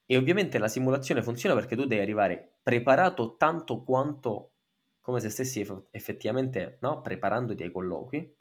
[0.05, 4.55] E ovviamente la simulazione funziona perché tu devi arrivare preparato tanto quanto
[4.99, 8.35] come se stessi effettivamente no, preparandoti ai colloqui,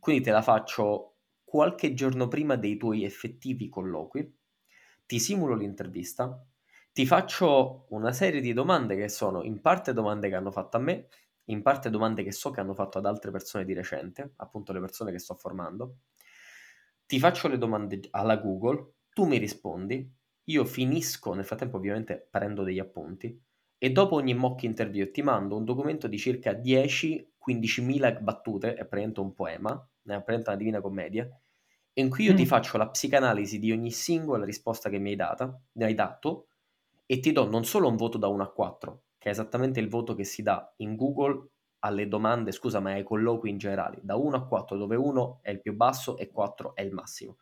[0.00, 4.38] Quindi te la faccio qualche giorno prima dei tuoi effettivi colloqui,
[5.06, 6.44] ti simulo l'intervista,
[6.92, 10.80] ti faccio una serie di domande che sono in parte domande che hanno fatto a
[10.80, 11.08] me,
[11.46, 14.80] in parte domande che so che hanno fatto ad altre persone di recente, appunto le
[14.80, 16.00] persone che sto formando.
[17.06, 20.10] Ti faccio le domande alla Google, tu mi rispondi,
[20.44, 23.40] io finisco, nel frattempo ovviamente prendo degli appunti,
[23.78, 29.20] e dopo ogni mock interview ti mando un documento di circa 10-15.000 battute, è praticamente
[29.20, 31.28] un poema, è praticamente una divina commedia,
[31.94, 32.36] in cui io mm.
[32.36, 36.48] ti faccio la psicanalisi di ogni singola risposta che mi hai, data, mi hai dato
[37.12, 39.90] e ti do non solo un voto da 1 a 4, che è esattamente il
[39.90, 44.16] voto che si dà in Google alle domande, scusa, ma ai colloqui in generale, da
[44.16, 47.36] 1 a 4, dove 1 è il più basso e 4 è il massimo.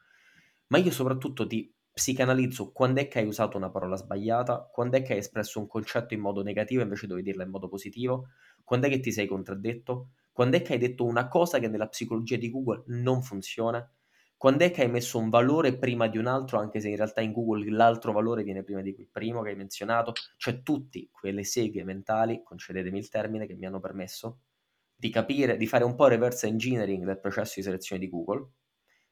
[0.72, 5.02] Ma io soprattutto ti psicanalizzo quando è che hai usato una parola sbagliata, quando è
[5.02, 8.26] che hai espresso un concetto in modo negativo invece dovevi dirla in modo positivo,
[8.64, 11.86] quando è che ti sei contraddetto, quando è che hai detto una cosa che nella
[11.86, 13.88] psicologia di Google non funziona,
[14.40, 17.20] quando è che hai messo un valore prima di un altro, anche se in realtà
[17.20, 21.44] in Google l'altro valore viene prima di quel primo che hai menzionato, cioè tutte quelle
[21.44, 24.38] seghe mentali, concedetemi il termine, che mi hanno permesso
[24.96, 28.52] di capire, di fare un po' reverse engineering del processo di selezione di Google,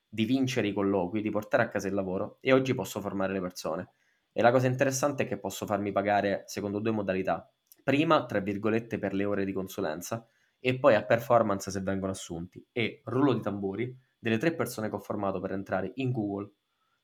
[0.09, 3.41] di vincere i colloqui, di portare a casa il lavoro e oggi posso formare le
[3.43, 3.91] persone.
[4.33, 7.53] E la cosa interessante è che posso farmi pagare secondo due modalità.
[7.85, 10.27] Prima, tra virgolette, per le ore di consulenza
[10.59, 12.67] e poi a performance se vengono assunti.
[12.73, 16.51] E rullo di tamburi, delle tre persone che ho formato per entrare in Google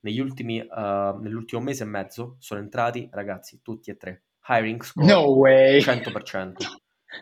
[0.00, 4.24] negli ultimi, uh, nell'ultimo mese e mezzo sono entrati ragazzi tutti e tre.
[4.48, 5.80] Hiring score no way.
[5.80, 6.54] 100%.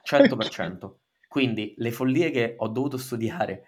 [0.05, 0.95] 100%.
[1.29, 3.65] Quindi le follie che ho dovuto studiare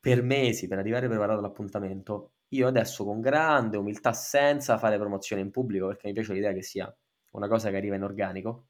[0.00, 5.50] per mesi per arrivare preparato all'appuntamento, io adesso con grande umiltà, senza fare promozione in
[5.50, 6.94] pubblico, perché mi piace l'idea che sia
[7.30, 8.66] una cosa che arriva in organico,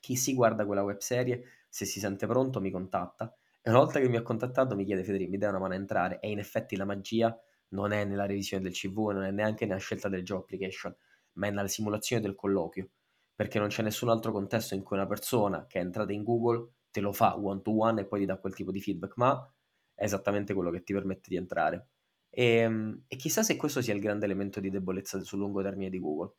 [0.00, 3.34] chi si guarda quella web serie, se si sente pronto, mi contatta.
[3.68, 6.20] Una volta che mi ha contattato mi chiede Federico, mi dai una mano a entrare.
[6.20, 9.78] E in effetti la magia non è nella revisione del CV, non è neanche nella
[9.78, 10.96] scelta del job application,
[11.34, 12.88] ma è nella simulazione del colloquio.
[13.34, 16.70] Perché non c'è nessun altro contesto in cui una persona che è entrata in Google
[16.90, 19.54] te lo fa one to one e poi ti dà quel tipo di feedback, ma
[19.94, 21.88] è esattamente quello che ti permette di entrare.
[22.30, 25.90] E, ehm, e, chissà se questo sia il grande elemento di debolezza sul lungo termine
[25.90, 26.36] di Google.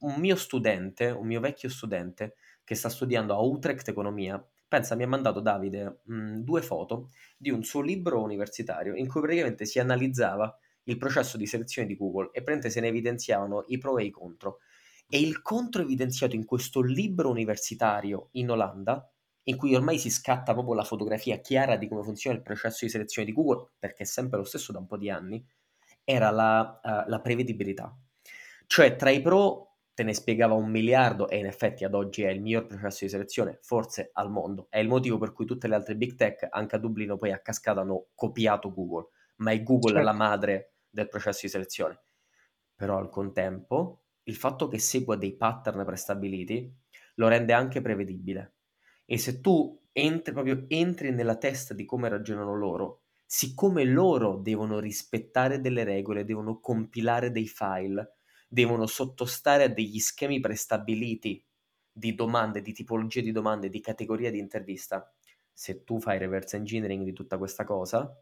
[0.00, 5.02] Un mio studente, un mio vecchio studente che sta studiando a Utrecht Economia, pensa, mi
[5.02, 9.80] ha mandato Davide mh, due foto di un suo libro universitario in cui praticamente si
[9.80, 14.04] analizzava il processo di selezione di Google e praticamente se ne evidenziavano i pro e
[14.04, 14.58] i contro.
[15.08, 19.04] E il contro evidenziato in questo libro universitario in Olanda
[19.44, 22.92] in cui ormai si scatta proprio la fotografia chiara di come funziona il processo di
[22.92, 25.44] selezione di Google, perché è sempre lo stesso da un po' di anni,
[26.04, 27.92] era la, uh, la prevedibilità.
[28.68, 29.69] Cioè tra i pro
[30.00, 33.10] te ne spiegava un miliardo e in effetti ad oggi è il miglior processo di
[33.10, 34.66] selezione, forse al mondo.
[34.70, 37.40] È il motivo per cui tutte le altre big tech, anche a Dublino, poi a
[37.40, 40.06] cascata hanno copiato Google, ma è Google certo.
[40.06, 42.00] la madre del processo di selezione.
[42.74, 46.74] Però al contempo, il fatto che segua dei pattern prestabiliti
[47.16, 48.54] lo rende anche prevedibile.
[49.04, 54.78] E se tu entri, proprio entri nella testa di come ragionano loro, siccome loro devono
[54.78, 58.14] rispettare delle regole, devono compilare dei file,
[58.52, 61.44] devono sottostare a degli schemi prestabiliti
[61.92, 65.08] di domande, di tipologie di domande, di categoria di intervista,
[65.52, 68.12] se tu fai reverse engineering di tutta questa cosa,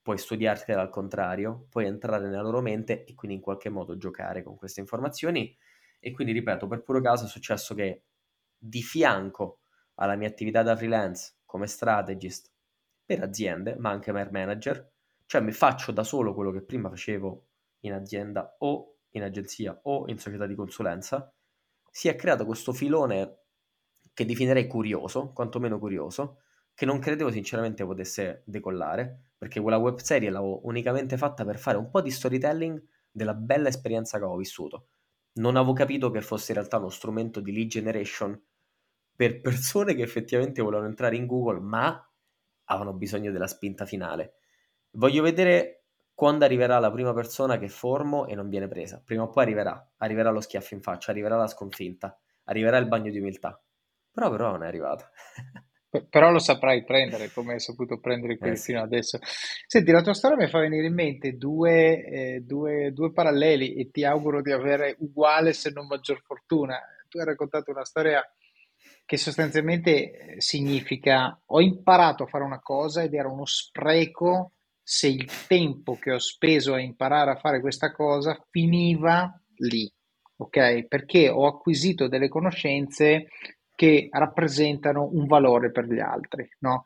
[0.00, 4.44] puoi studiartela al contrario, puoi entrare nella loro mente e quindi in qualche modo giocare
[4.44, 5.56] con queste informazioni.
[5.98, 8.04] E quindi, ripeto, per puro caso è successo che
[8.56, 9.62] di fianco
[9.94, 12.52] alla mia attività da freelance come strategist
[13.04, 14.92] per aziende, ma anche per manager,
[15.26, 17.46] cioè mi faccio da solo quello che prima facevo
[17.80, 21.32] in azienda o in agenzia o in società di consulenza,
[21.90, 23.38] si è creato questo filone
[24.12, 26.40] che definirei curioso, quantomeno curioso,
[26.74, 31.78] che non credevo sinceramente potesse decollare, perché quella web serie l'avevo unicamente fatta per fare
[31.78, 34.88] un po' di storytelling della bella esperienza che avevo vissuto.
[35.34, 38.40] Non avevo capito che fosse in realtà uno strumento di lead generation
[39.14, 42.12] per persone che effettivamente volevano entrare in Google, ma
[42.64, 44.34] avevano bisogno della spinta finale.
[44.92, 45.83] Voglio vedere
[46.14, 49.02] quando arriverà la prima persona che formo e non viene presa.
[49.04, 53.10] Prima o poi arriverà, arriverà lo schiaffo in faccia, arriverà la sconfitta, arriverà il bagno
[53.10, 53.60] di umiltà.
[54.12, 55.10] Però però non è arrivata.
[56.08, 58.84] però lo saprai prendere come hai saputo prendere qui eh, fino sì.
[58.84, 59.18] adesso.
[59.66, 63.90] Senti, la tua storia mi fa venire in mente due, eh, due, due, paralleli e
[63.90, 66.78] ti auguro di avere uguale se non maggior fortuna.
[67.08, 68.22] Tu hai raccontato una storia
[69.04, 74.53] che sostanzialmente eh, significa ho imparato a fare una cosa ed era uno spreco
[74.84, 79.90] se il tempo che ho speso a imparare a fare questa cosa finiva lì,
[80.36, 80.86] ok?
[80.86, 83.28] Perché ho acquisito delle conoscenze
[83.74, 86.84] che rappresentano un valore per gli altri, no?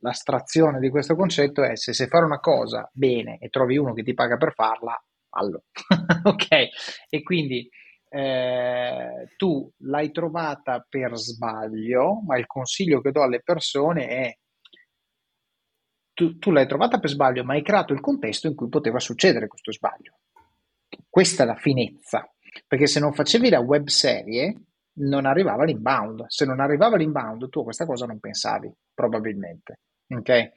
[0.00, 4.02] l'astrazione di questo concetto è se sai fare una cosa bene e trovi uno che
[4.02, 5.64] ti paga per farla, fallo.
[6.24, 6.48] ok?
[7.08, 7.68] E quindi
[8.08, 14.36] eh, tu l'hai trovata per sbaglio, ma il consiglio che do alle persone è
[16.16, 19.48] tu, tu l'hai trovata per sbaglio, ma hai creato il contesto in cui poteva succedere
[19.48, 20.20] questo sbaglio.
[21.10, 22.26] Questa è la finezza,
[22.66, 24.54] perché se non facevi la web serie
[24.94, 26.24] non arrivava l'inbound.
[26.28, 29.80] Se non arrivava l'inbound, tu a questa cosa non pensavi, probabilmente.
[30.08, 30.52] Ok?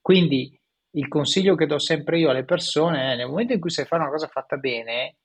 [0.00, 0.60] Quindi
[0.96, 4.02] il consiglio che do sempre io alle persone è nel momento in cui sai fare
[4.02, 5.18] una cosa fatta bene,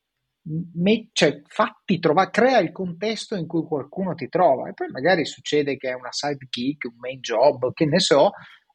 [0.75, 5.25] me, cioè, fatti trovare, crea il contesto in cui qualcuno ti trova e poi magari
[5.25, 8.31] succede che è una side kick, un main job, che ne so,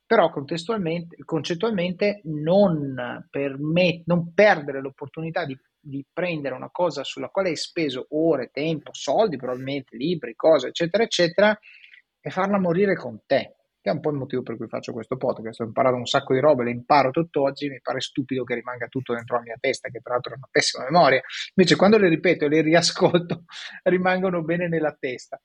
[0.06, 7.56] però concettualmente non, permet- non perdere l'opportunità di, di, prendere una cosa sulla quale hai
[7.56, 11.58] speso ore, tempo, soldi, probabilmente libri, cose, eccetera, eccetera,
[12.20, 15.18] e farla morire con te che è un po' il motivo per cui faccio questo
[15.18, 15.60] podcast.
[15.60, 19.12] Ho imparato un sacco di robe, le imparo tutt'oggi, mi pare stupido che rimanga tutto
[19.12, 21.20] dentro la mia testa, che tra l'altro è una pessima memoria.
[21.54, 23.44] Invece quando le ripeto e le riascolto,
[23.84, 25.38] rimangono bene nella testa.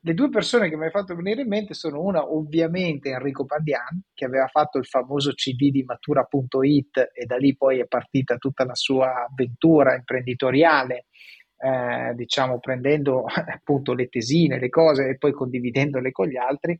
[0.00, 4.02] Le due persone che mi hai fatto venire in mente sono una, ovviamente, Enrico Pandian,
[4.14, 8.64] che aveva fatto il famoso CD di Matura.it e da lì poi è partita tutta
[8.64, 11.06] la sua avventura imprenditoriale,
[11.56, 16.78] eh, diciamo prendendo appunto le tesine, le cose e poi condividendole con gli altri.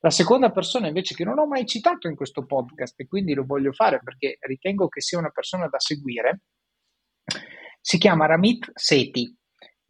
[0.00, 3.44] La seconda persona invece che non ho mai citato in questo podcast e quindi lo
[3.46, 6.42] voglio fare perché ritengo che sia una persona da seguire,
[7.80, 9.37] si chiama Ramit Seti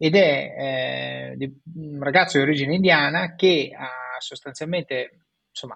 [0.01, 5.75] ed è eh, un ragazzo di origine indiana che ha sostanzialmente, insomma,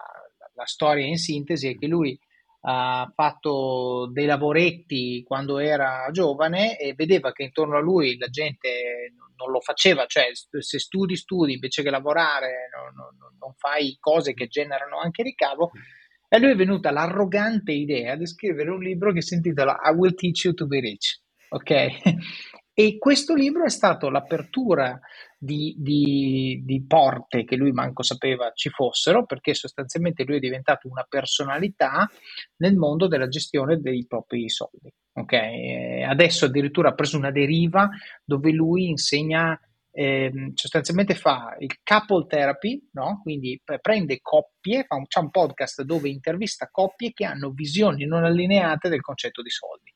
[0.56, 2.18] la storia in sintesi è che lui
[2.62, 9.12] ha fatto dei lavoretti quando era giovane e vedeva che intorno a lui la gente
[9.36, 14.34] non lo faceva, cioè se studi, studi invece che lavorare, non, non, non fai cose
[14.34, 15.72] che generano anche ricavo.
[16.30, 20.16] E lui è venuta l'arrogante idea di scrivere un libro che si intitola I Will
[20.16, 21.22] Teach You to Be Rich.
[21.50, 21.72] Ok?
[22.76, 25.00] E questo libro è stato l'apertura
[25.38, 30.88] di, di, di, porte che lui manco sapeva ci fossero, perché sostanzialmente lui è diventato
[30.88, 32.10] una personalità
[32.58, 34.92] nel mondo della gestione dei propri soldi.
[35.14, 36.02] Okay?
[36.02, 37.88] Adesso addirittura ha preso una deriva
[38.24, 39.60] dove lui insegna
[39.96, 43.20] eh, sostanzialmente fa il couple therapy, no?
[43.22, 48.24] quindi prende coppie, fa un, c'è un podcast dove intervista coppie che hanno visioni non
[48.24, 49.94] allineate del concetto di soldi.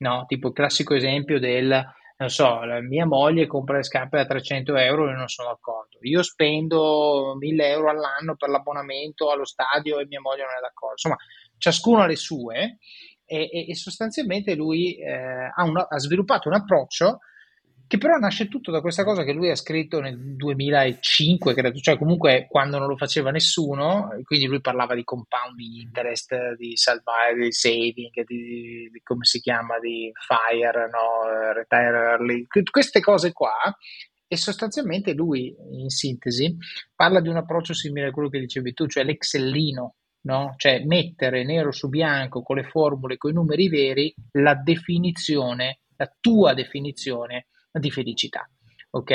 [0.00, 0.26] No?
[0.26, 1.82] Tipo il classico esempio del
[2.18, 5.98] non so, mia moglie compra le scarpe da 300 euro e non sono d'accordo.
[6.00, 10.94] Io spendo 1000 euro all'anno per l'abbonamento allo stadio e mia moglie non è d'accordo.
[10.94, 11.16] Insomma,
[11.58, 12.78] ciascuno ha le sue
[13.24, 15.12] e, e, sostanzialmente lui eh,
[15.54, 17.20] ha, una, ha sviluppato un approccio
[17.88, 21.96] che però nasce tutto da questa cosa che lui ha scritto nel 2005, credo, cioè
[21.96, 27.50] comunque quando non lo faceva nessuno, quindi lui parlava di compounding interest, di salvare, di
[27.50, 31.52] saving, di, di come si chiama, di fire, no?
[31.54, 33.54] retire early, queste cose qua,
[34.26, 36.54] e sostanzialmente lui, in sintesi,
[36.94, 39.94] parla di un approccio simile a quello che dicevi tu, cioè l'excellino,
[40.26, 40.52] no?
[40.58, 46.14] cioè mettere nero su bianco con le formule, con i numeri veri, la definizione, la
[46.20, 48.48] tua definizione di felicità,
[48.90, 49.10] ok?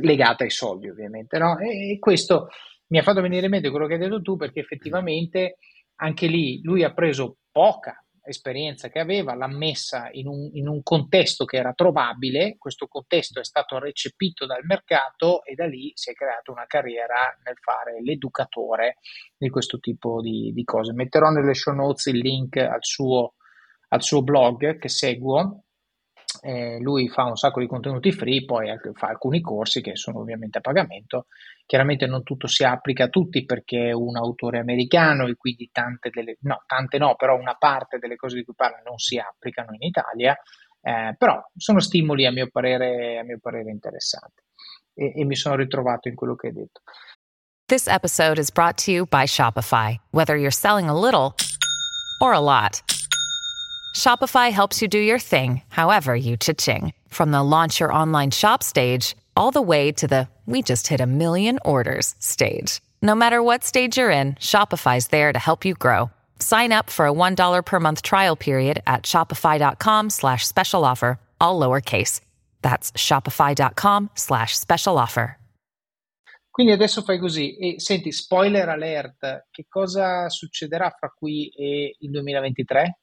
[0.00, 1.58] legata ai soldi ovviamente, no?
[1.58, 2.48] E questo
[2.88, 5.58] mi ha fatto venire in mente quello che hai detto tu perché effettivamente
[5.96, 10.82] anche lì lui ha preso poca esperienza che aveva, l'ha messa in un, in un,
[10.82, 16.10] contesto che era trovabile, questo contesto è stato recepito dal mercato e da lì si
[16.10, 18.98] è creata una carriera nel fare l'educatore
[19.36, 20.92] di questo tipo di, di cose.
[20.92, 23.34] Metterò nelle show notes il link al suo,
[23.88, 25.64] al suo blog che seguo
[26.40, 30.58] eh, lui fa un sacco di contenuti free, poi fa alcuni corsi che sono ovviamente
[30.58, 31.26] a pagamento.
[31.66, 36.10] Chiaramente non tutto si applica a tutti perché è un autore americano e quindi tante
[36.10, 39.72] delle, no, tante no, però una parte delle cose di cui parla non si applicano
[39.72, 40.36] in Italia,
[40.80, 44.42] eh, però sono stimoli a mio parere, a mio parere interessanti
[44.94, 46.80] e, e mi sono ritrovato in quello che hai detto.
[47.68, 49.98] This episode is brought to you by Shopify.
[50.10, 51.34] Whether you're selling a little
[52.20, 52.82] or a lot.
[53.92, 56.92] Shopify helps you do your thing, however you cha-ching.
[57.08, 61.00] From the launch your online shop stage, all the way to the we just hit
[61.00, 62.80] a million orders stage.
[63.00, 66.10] No matter what stage you're in, Shopify's there to help you grow.
[66.38, 71.60] Sign up for a $1 per month trial period at shopify.com slash special offer, all
[71.60, 72.20] lowercase.
[72.62, 75.38] That's shopify.com slash special offer.
[76.50, 82.10] Quindi adesso fai così e senti, spoiler alert, che cosa succederà fra qui e il
[82.10, 83.01] 2023?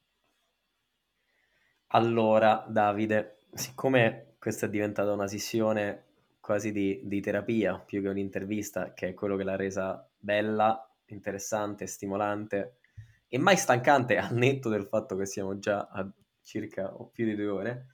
[1.92, 6.04] Allora, Davide, siccome questa è diventata una sessione
[6.38, 11.86] quasi di, di terapia più che un'intervista, che è quello che l'ha resa bella interessante,
[11.86, 12.78] stimolante
[13.26, 16.08] e mai stancante al netto del fatto che siamo già a
[16.42, 17.86] circa o più di due ore,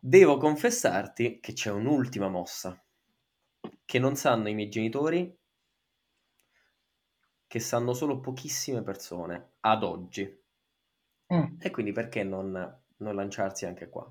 [0.00, 2.76] devo confessarti che c'è un'ultima mossa
[3.84, 5.38] che non sanno i miei genitori,
[7.46, 10.42] che sanno solo pochissime persone ad oggi.
[11.32, 11.58] Mm.
[11.60, 14.10] E quindi perché non, non lanciarsi anche qua?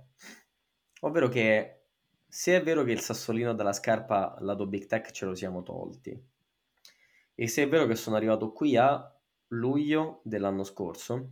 [1.01, 1.81] Ovvero che
[2.27, 6.31] se è vero che il sassolino della scarpa lato Big Tech ce lo siamo tolti,
[7.35, 9.13] e se è vero che sono arrivato qui a
[9.47, 11.31] luglio dell'anno scorso,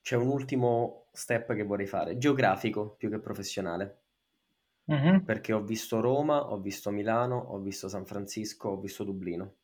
[0.00, 4.02] c'è un ultimo step che vorrei fare, geografico più che professionale.
[4.92, 5.24] Mm-hmm.
[5.24, 9.54] Perché ho visto Roma, ho visto Milano, ho visto San Francisco, ho visto Dublino.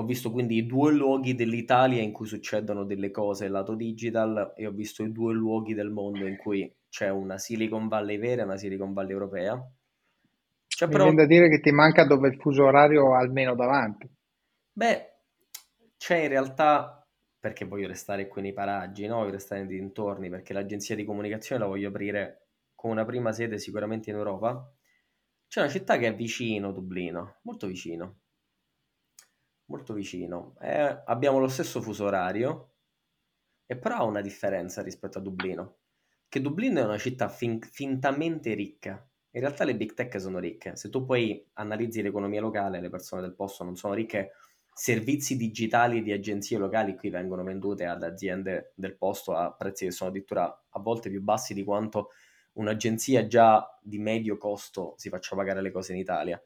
[0.00, 4.66] Ho visto quindi i due luoghi dell'Italia in cui succedono delle cose lato digital e
[4.66, 8.44] ho visto i due luoghi del mondo in cui c'è una Silicon Valley vera e
[8.46, 9.62] una Silicon Valley europea.
[10.66, 11.04] Cioè, Mi però...
[11.04, 14.10] viene da dire che ti manca dove il fuso orario almeno davanti.
[14.72, 15.06] Beh,
[15.98, 17.06] c'è in realtà,
[17.38, 19.16] perché voglio restare qui nei paraggi, no?
[19.16, 23.58] voglio restare nei dintorni, perché l'agenzia di comunicazione la voglio aprire con una prima sede
[23.58, 24.66] sicuramente in Europa.
[25.46, 28.19] C'è una città che è vicino Dublino, molto vicino,
[29.70, 30.56] molto vicino.
[30.60, 32.74] Eh, abbiamo lo stesso fuso orario,
[33.66, 35.76] e però ha una differenza rispetto a Dublino
[36.30, 39.04] che Dublino è una città fin- fintamente ricca.
[39.32, 40.76] In realtà le big tech sono ricche.
[40.76, 44.34] Se tu poi analizzi l'economia locale, le persone del posto non sono ricche.
[44.72, 49.90] Servizi digitali di agenzie locali qui vengono vendute ad aziende del posto a prezzi che
[49.90, 52.10] sono addirittura a volte più bassi di quanto
[52.52, 56.40] un'agenzia già di medio costo si faccia pagare le cose in Italia.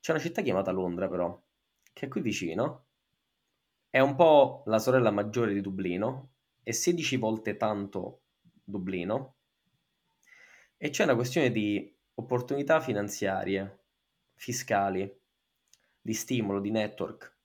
[0.00, 1.40] C'è una città chiamata Londra, però,
[1.98, 2.86] che è qui vicino.
[3.90, 8.22] È un po' la sorella maggiore di Dublino, è 16 volte tanto
[8.62, 9.38] Dublino
[10.76, 13.86] e c'è una questione di opportunità finanziarie,
[14.34, 15.12] fiscali,
[16.00, 17.36] di stimolo, di network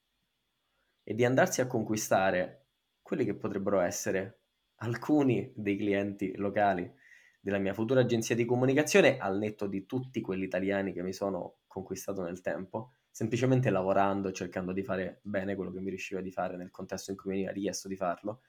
[1.02, 2.68] e di andarsi a conquistare
[3.02, 4.42] quelli che potrebbero essere
[4.76, 6.94] alcuni dei clienti locali
[7.40, 11.62] della mia futura agenzia di comunicazione al netto di tutti quelli italiani che mi sono
[11.66, 16.32] conquistato nel tempo, semplicemente lavorando e cercando di fare bene quello che mi riusciva di
[16.32, 18.42] fare nel contesto in cui mi veniva richiesto di farlo.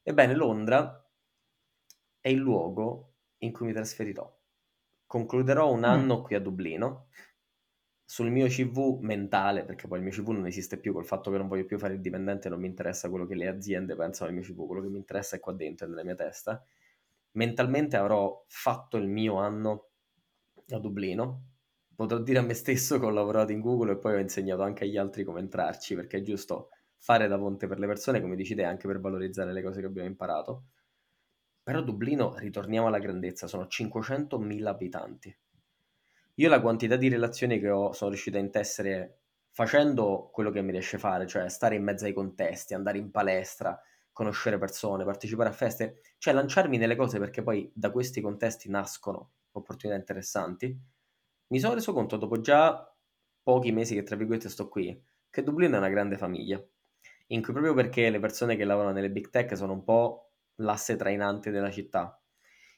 [0.00, 1.04] Ebbene, Londra
[2.20, 4.32] è il luogo in cui mi trasferirò.
[5.06, 5.84] Concluderò un mm.
[5.84, 7.08] anno qui a Dublino.
[8.04, 11.36] Sul mio CV mentale, perché poi il mio CV non esiste più col fatto che
[11.38, 14.38] non voglio più fare il dipendente, non mi interessa quello che le aziende pensano del
[14.38, 16.64] mio CV, quello che mi interessa è qua dentro, è nella mia testa.
[17.32, 19.88] Mentalmente avrò fatto il mio anno
[20.68, 21.53] a Dublino.
[21.96, 24.84] Potrò dire a me stesso che ho lavorato in Google e poi ho insegnato anche
[24.84, 26.68] agli altri come entrarci, perché è giusto
[26.98, 29.86] fare da ponte per le persone, come dici te, anche per valorizzare le cose che
[29.86, 30.66] abbiamo imparato.
[31.62, 35.36] Però Dublino, ritorniamo alla grandezza, sono 500.000 abitanti.
[36.36, 39.20] Io la quantità di relazioni che ho, sono riuscito a intessere
[39.50, 43.10] facendo quello che mi riesce a fare, cioè stare in mezzo ai contesti, andare in
[43.10, 43.80] palestra,
[44.12, 49.32] conoscere persone, partecipare a feste, cioè lanciarmi nelle cose perché poi da questi contesti nascono
[49.52, 50.76] opportunità interessanti.
[51.54, 52.92] Mi sono reso conto dopo già
[53.40, 55.00] pochi mesi che tra virgolette sto qui,
[55.30, 56.60] che Dublino è una grande famiglia,
[57.28, 60.96] in cui proprio perché le persone che lavorano nelle big tech sono un po' l'asse
[60.96, 62.20] trainante della città.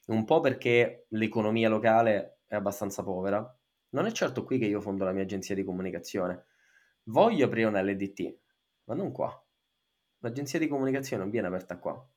[0.09, 3.51] Un po' perché l'economia locale è abbastanza povera.
[3.89, 6.45] Non è certo qui che io fondo la mia agenzia di comunicazione.
[7.05, 8.37] Voglio aprire una LDT,
[8.83, 9.43] ma non qua.
[10.19, 12.07] L'agenzia di comunicazione non viene aperta qua.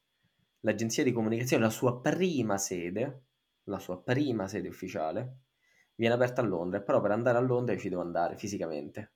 [0.60, 3.22] L'agenzia di comunicazione, la sua prima sede,
[3.64, 5.36] la sua prima sede ufficiale,
[6.00, 9.12] viene aperta a Londra, però per andare a Londra ci devo andare fisicamente.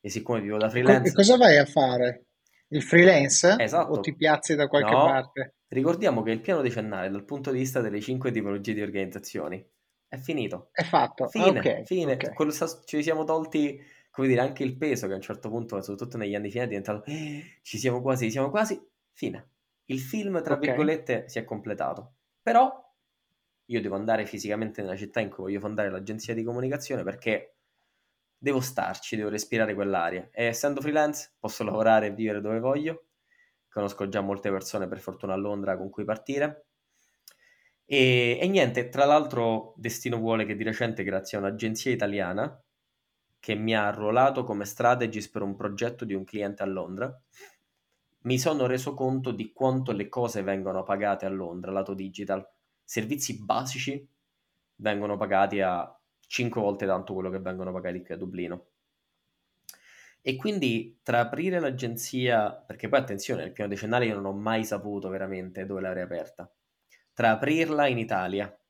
[0.00, 1.10] E siccome vivo da freelance...
[1.10, 2.26] E cosa vai a fare?
[2.68, 3.56] Il freelance?
[3.58, 3.94] Esatto.
[3.94, 5.54] O ti piazzi da qualche no, parte?
[5.66, 9.62] Ricordiamo che il piano decennale dal punto di vista delle cinque tipologie di organizzazioni
[10.06, 10.68] è finito.
[10.72, 11.28] È fatto.
[11.28, 12.12] Fine, okay, fine.
[12.12, 12.32] Okay.
[12.32, 12.52] Quello,
[12.84, 16.36] ci siamo tolti, come dire, anche il peso che a un certo punto, soprattutto negli
[16.36, 18.80] anni finali, è diventato eh, ci siamo quasi, siamo quasi,
[19.12, 19.48] fine.
[19.86, 20.68] Il film, tra okay.
[20.68, 22.14] virgolette, si è completato.
[22.40, 22.89] Però
[23.70, 27.54] io devo andare fisicamente nella città in cui voglio fondare l'agenzia di comunicazione perché
[28.36, 30.28] devo starci, devo respirare quell'aria.
[30.32, 33.04] E essendo freelance posso lavorare e vivere dove voglio.
[33.68, 36.66] Conosco già molte persone, per fortuna a Londra, con cui partire.
[37.84, 42.60] E, e niente, tra l'altro Destino vuole che di recente, grazie a un'agenzia italiana,
[43.38, 47.16] che mi ha arruolato come strategist per un progetto di un cliente a Londra,
[48.22, 52.46] mi sono reso conto di quanto le cose vengono pagate a Londra, lato digital.
[52.90, 54.04] Servizi basici
[54.80, 58.70] vengono pagati a 5 volte tanto quello che vengono pagati qui a Dublino.
[60.20, 64.64] E quindi tra aprire l'agenzia, perché poi attenzione, nel piano decennale io non ho mai
[64.64, 66.52] saputo veramente dove l'avrei aperta,
[67.12, 68.60] tra aprirla in Italia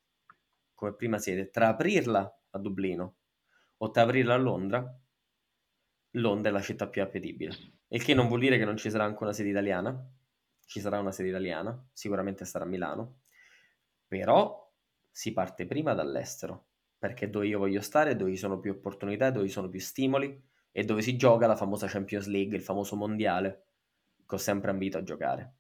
[0.74, 3.14] come prima sede, tra aprirla a Dublino
[3.78, 5.00] o tra aprirla a Londra,
[6.10, 7.56] Londra è la città più appetibile.
[7.88, 9.98] Il che non vuol dire che non ci sarà anche una sede italiana,
[10.66, 13.20] ci sarà una sede italiana, sicuramente sarà a Milano,
[14.10, 14.68] però
[15.08, 19.46] si parte prima dall'estero, perché dove io voglio stare, dove ci sono più opportunità, dove
[19.46, 20.36] ci sono più stimoli
[20.72, 23.66] e dove si gioca la famosa Champions League, il famoso mondiale
[24.26, 25.54] che ho sempre ambito a giocare.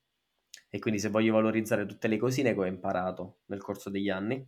[0.68, 4.44] E quindi se voglio valorizzare tutte le cosine che ho imparato nel corso degli anni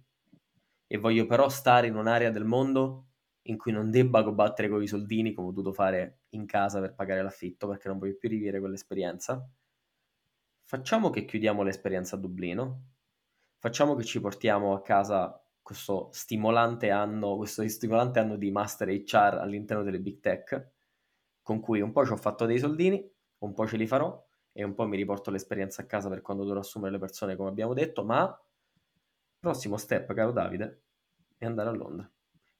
[0.88, 3.06] e voglio però stare in un'area del mondo
[3.42, 6.96] in cui non debba combattere con i soldini come ho dovuto fare in casa per
[6.96, 9.48] pagare l'affitto perché non voglio più rivivere quell'esperienza,
[10.64, 12.91] facciamo che chiudiamo l'esperienza a Dublino,
[13.62, 19.38] facciamo che ci portiamo a casa questo stimolante anno, questo stimolante anno di master HR
[19.40, 20.70] all'interno delle big tech,
[21.42, 23.08] con cui un po' ci ho fatto dei soldini,
[23.38, 26.42] un po' ce li farò e un po' mi riporto l'esperienza a casa per quando
[26.42, 28.36] dovrò assumere le persone, come abbiamo detto, ma
[29.38, 30.82] prossimo step, caro Davide,
[31.38, 32.10] è andare a Londra.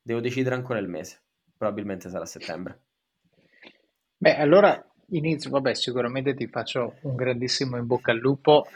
[0.00, 1.20] Devo decidere ancora il mese,
[1.56, 2.80] probabilmente sarà settembre.
[4.18, 8.66] Beh, allora inizio, vabbè, sicuramente ti faccio un grandissimo in bocca al lupo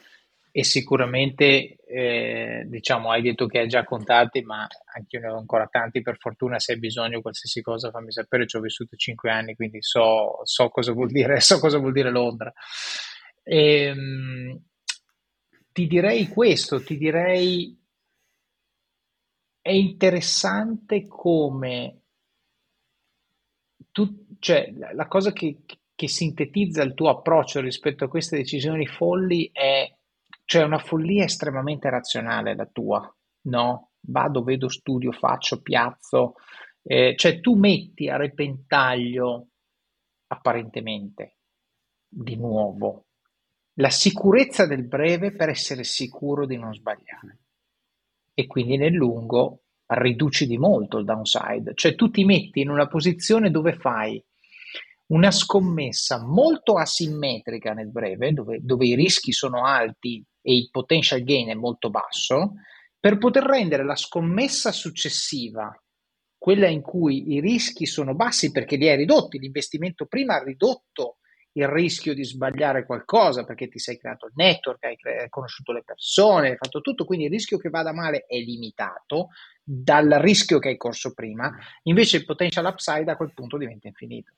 [0.59, 5.37] e sicuramente eh, diciamo hai detto che hai già contati ma anche io ne ho
[5.37, 6.01] ancora tanti.
[6.01, 8.47] Per fortuna se hai bisogno qualsiasi cosa fammi sapere.
[8.47, 12.11] Ci ho vissuto 5 anni quindi so, so cosa vuol dire so cosa vuol dire
[12.11, 12.51] Londra.
[13.43, 14.63] E, ehm,
[15.73, 17.79] ti direi questo ti direi
[19.61, 22.01] è interessante come
[23.93, 25.59] tu, cioè, la cosa che,
[25.95, 29.96] che sintetizza il tuo approccio rispetto a queste decisioni folli è
[30.47, 33.91] cioè una follia estremamente razionale la tua, no?
[34.01, 36.35] Vado, vedo, studio, faccio, piazzo,
[36.83, 39.49] eh, cioè tu metti a repentaglio
[40.29, 41.37] apparentemente
[42.09, 43.07] di nuovo
[43.79, 47.41] la sicurezza del breve per essere sicuro di non sbagliare
[48.33, 52.87] e quindi nel lungo riduci di molto il downside, cioè tu ti metti in una
[52.87, 54.23] posizione dove fai
[55.09, 61.25] una scommessa molto asimmetrica nel breve, dove, dove i rischi sono alti e il potential
[61.25, 62.53] gain è molto basso,
[63.01, 65.77] per poter rendere la scommessa successiva,
[66.39, 71.17] quella in cui i rischi sono bassi perché li hai ridotti, l'investimento prima ha ridotto
[71.55, 75.83] il rischio di sbagliare qualcosa perché ti sei creato il network, hai, cre- conosciuto le
[75.83, 79.31] persone, hai fatto tutto, quindi il rischio che vada male è limitato
[79.65, 81.51] dal rischio che hai corso prima,
[81.85, 84.33] invece il potential upside a quel punto diventa infinito.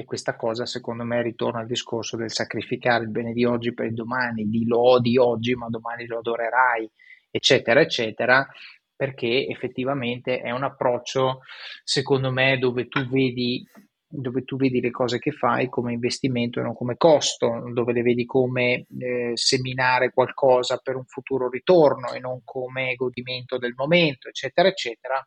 [0.00, 3.86] E questa cosa, secondo me, ritorna al discorso del sacrificare il bene di oggi per
[3.86, 6.88] il domani, di lo odi oggi, ma domani lo adorerai,
[7.32, 8.46] eccetera, eccetera,
[8.94, 11.40] perché effettivamente è un approccio,
[11.82, 13.66] secondo me, dove tu vedi
[14.10, 18.02] dove tu vedi le cose che fai come investimento e non come costo, dove le
[18.02, 24.28] vedi come eh, seminare qualcosa per un futuro ritorno e non come godimento del momento,
[24.28, 25.20] eccetera, eccetera.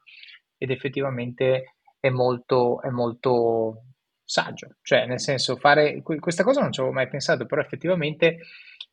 [0.57, 3.90] Ed effettivamente è molto, è molto
[4.31, 8.37] saggio, cioè nel senso fare questa cosa non ci avevo mai pensato, però effettivamente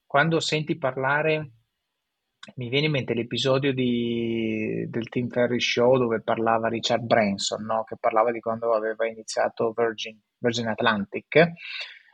[0.04, 1.52] quando senti parlare
[2.56, 7.84] mi viene in mente l'episodio di, del Tim Ferry Show dove parlava Richard Branson, no?
[7.84, 11.52] che parlava di quando aveva iniziato Virgin, Virgin Atlantic,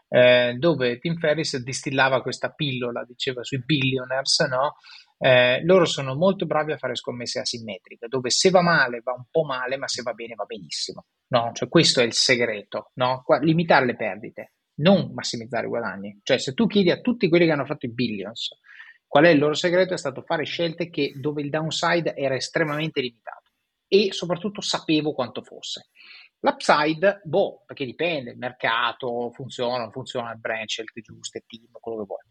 [0.08, 4.74] eh, dove Tim Ferris distillava questa pillola, diceva sui billionaires, no?
[5.18, 9.24] eh, loro sono molto bravi a fare scommesse asimmetriche, dove se va male va un
[9.30, 11.06] po' male, ma se va bene va benissimo.
[11.28, 11.52] No?
[11.52, 13.22] Cioè, questo è il segreto, no?
[13.24, 16.20] Qua, limitare le perdite, non massimizzare i guadagni.
[16.22, 18.50] Cioè, se tu chiedi a tutti quelli che hanno fatto i billions
[19.14, 23.00] qual è il loro segreto, è stato fare scelte che, dove il downside era estremamente
[23.00, 23.52] limitato
[23.86, 25.90] e soprattutto sapevo quanto fosse.
[26.40, 31.98] L'upside, boh, perché dipende, il mercato funziona, non funziona, il brand, scelte giuste, team, quello
[31.98, 32.22] che vuoi.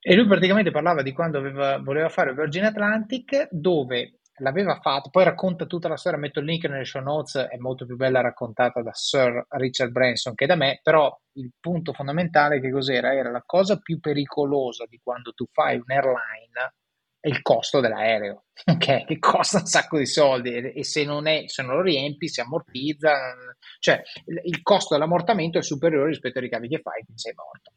[0.00, 5.24] E lui praticamente parlava di quando aveva, voleva fare Virgin Atlantic, dove l'aveva fatto, poi
[5.24, 8.82] racconta tutta la storia, metto il link nelle show notes, è molto più bella raccontata
[8.82, 13.14] da Sir Richard Branson che da me, però il punto fondamentale che cos'era?
[13.14, 16.74] Era la cosa più pericolosa di quando tu fai un airline
[17.20, 19.04] è il costo dell'aereo, okay?
[19.04, 22.40] che costa un sacco di soldi e se non, è, se non lo riempi si
[22.40, 23.34] ammortizza,
[23.78, 24.02] cioè
[24.44, 27.72] il costo dell'ammortamento è superiore rispetto ai ricavi che fai, quindi sei morto.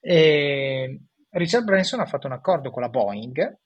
[0.00, 1.00] E
[1.30, 3.58] Richard Branson ha fatto un accordo con la Boeing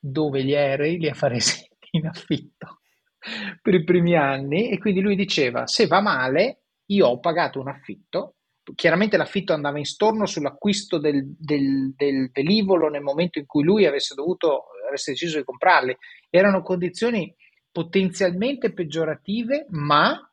[0.00, 2.80] dove gli aerei li ha resi in affitto
[3.60, 7.68] per i primi anni e quindi lui diceva se va male io ho pagato un
[7.68, 8.36] affitto.
[8.74, 13.84] Chiaramente l'affitto andava in storno sull'acquisto del, del, del velivolo nel momento in cui lui
[13.86, 15.96] avesse dovuto avesse deciso di comprarli.
[16.28, 17.32] Erano condizioni
[17.70, 20.29] potenzialmente peggiorative ma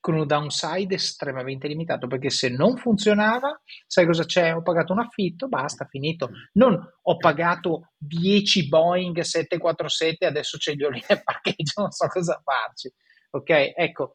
[0.00, 4.54] con un downside estremamente limitato perché se non funzionava, sai cosa c'è?
[4.54, 6.30] Ho pagato un affitto, basta, finito.
[6.52, 12.06] Non ho pagato 10 Boeing 747 adesso ce li ho lì nel parcheggio, non so
[12.06, 12.92] cosa farci.
[13.30, 14.14] Ok, ecco,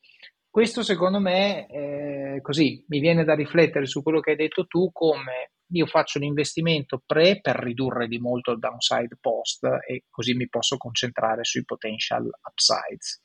[0.49, 4.91] questo secondo me, eh, così, mi viene da riflettere su quello che hai detto tu,
[4.91, 10.35] come io faccio un investimento pre per ridurre di molto il downside post e così
[10.35, 13.22] mi posso concentrare sui potential upsides.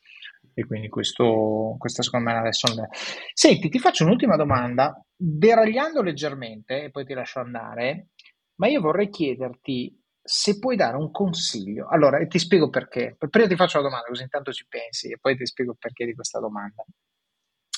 [0.59, 2.89] E quindi questo, questa secondo me è una lesson.
[3.33, 8.09] Senti, ti faccio un'ultima domanda, deragliando leggermente e poi ti lascio andare,
[8.57, 11.87] ma io vorrei chiederti se puoi dare un consiglio.
[11.89, 13.17] Allora, ti spiego perché.
[13.31, 16.15] Prima ti faccio la domanda, così intanto ci pensi e poi ti spiego perché di
[16.15, 16.85] questa domanda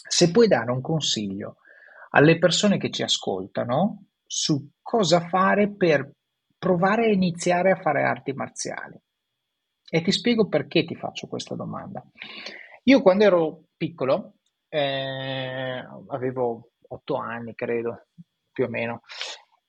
[0.09, 1.57] se puoi dare un consiglio
[2.13, 6.13] alle persone che ci ascoltano su cosa fare per
[6.57, 8.99] provare a iniziare a fare arti marziali.
[9.93, 12.03] E ti spiego perché ti faccio questa domanda.
[12.91, 14.39] Io quando ero piccolo,
[14.69, 18.09] eh, avevo otto anni credo,
[18.51, 19.03] più o meno,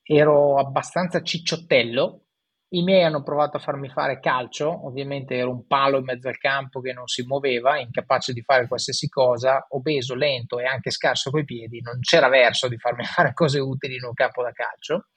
[0.02, 2.24] ero abbastanza cicciottello
[2.70, 6.38] i miei hanno provato a farmi fare calcio, ovviamente ero un palo in mezzo al
[6.38, 11.30] campo che non si muoveva, incapace di fare qualsiasi cosa, obeso, lento e anche scarso
[11.30, 15.10] coi piedi, non c'era verso di farmi fare cose utili in un campo da calcio.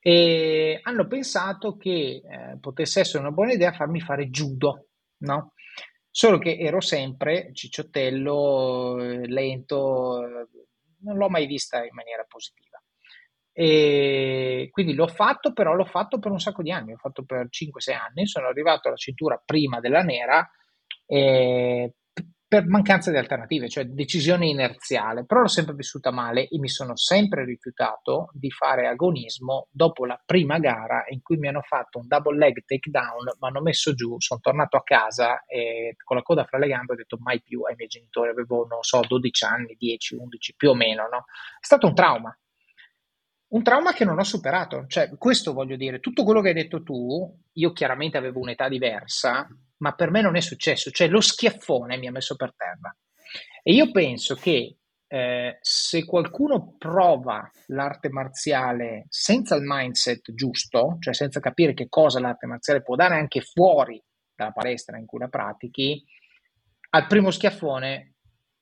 [0.00, 5.52] E hanno pensato che eh, potesse essere una buona idea farmi fare judo, no?
[6.14, 10.46] Solo che ero sempre cicciottello, eh, lento, eh,
[11.00, 12.80] non l'ho mai vista in maniera positiva.
[13.50, 17.48] E quindi l'ho fatto, però l'ho fatto per un sacco di anni, l'ho fatto per
[17.48, 20.46] 5-6 anni, sono arrivato alla cintura prima della nera
[21.06, 21.94] eh,
[22.52, 26.94] per mancanza di alternative, cioè decisione inerziale, però l'ho sempre vissuta male e mi sono
[26.96, 32.06] sempre rifiutato di fare agonismo dopo la prima gara in cui mi hanno fatto un
[32.06, 36.44] double leg takedown, mi hanno messo giù, sono tornato a casa e con la coda
[36.44, 39.74] fra le gambe ho detto mai più ai miei genitori, avevo non so 12 anni,
[39.78, 41.24] 10, 11 più o meno, no?
[41.58, 42.38] È stato un trauma,
[43.52, 46.82] un trauma che non ho superato, cioè questo voglio dire, tutto quello che hai detto
[46.82, 49.46] tu, io chiaramente avevo un'età diversa,
[49.78, 52.96] ma per me non è successo, cioè lo schiaffone mi ha messo per terra.
[53.62, 61.12] E io penso che eh, se qualcuno prova l'arte marziale senza il mindset giusto, cioè
[61.12, 64.02] senza capire che cosa l'arte marziale può dare anche fuori
[64.34, 66.02] dalla palestra in cui la pratichi,
[66.90, 68.14] al primo schiaffone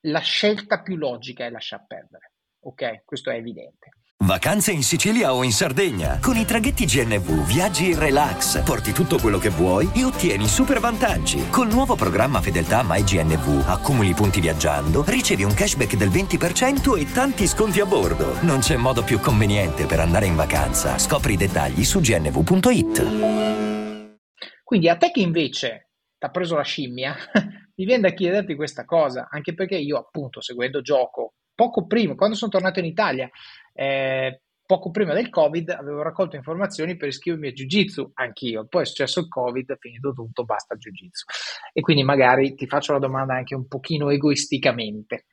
[0.05, 2.33] la scelta più logica è lasciar perdere.
[2.63, 3.91] Ok, questo è evidente.
[4.23, 6.19] Vacanze in Sicilia o in Sardegna.
[6.21, 10.79] Con i traghetti GNV viaggi in relax, porti tutto quello che vuoi e ottieni super
[10.79, 11.49] vantaggi.
[11.49, 17.47] Col nuovo programma Fedeltà MyGNV accumuli punti viaggiando, ricevi un cashback del 20% e tanti
[17.47, 18.39] sconti a bordo.
[18.43, 20.99] Non c'è modo più conveniente per andare in vacanza.
[20.99, 24.19] Scopri i dettagli su gnv.it.
[24.63, 27.17] Quindi a te che invece ti ha preso la scimmia,
[27.75, 32.37] mi viene da chiederti questa cosa, anche perché io appunto seguendo gioco poco prima, quando
[32.37, 33.29] sono tornato in Italia,
[33.75, 38.67] eh, poco prima del Covid, avevo raccolto informazioni per iscrivermi a Jiu-Jitsu, anch'io.
[38.67, 41.27] Poi è successo il Covid, è finito tutto, basta Jiu-Jitsu.
[41.75, 45.27] E quindi magari ti faccio la domanda anche un pochino egoisticamente.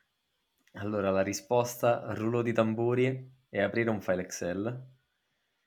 [0.74, 4.86] Allora, la risposta, rullo di tamburi, è aprire un file Excel.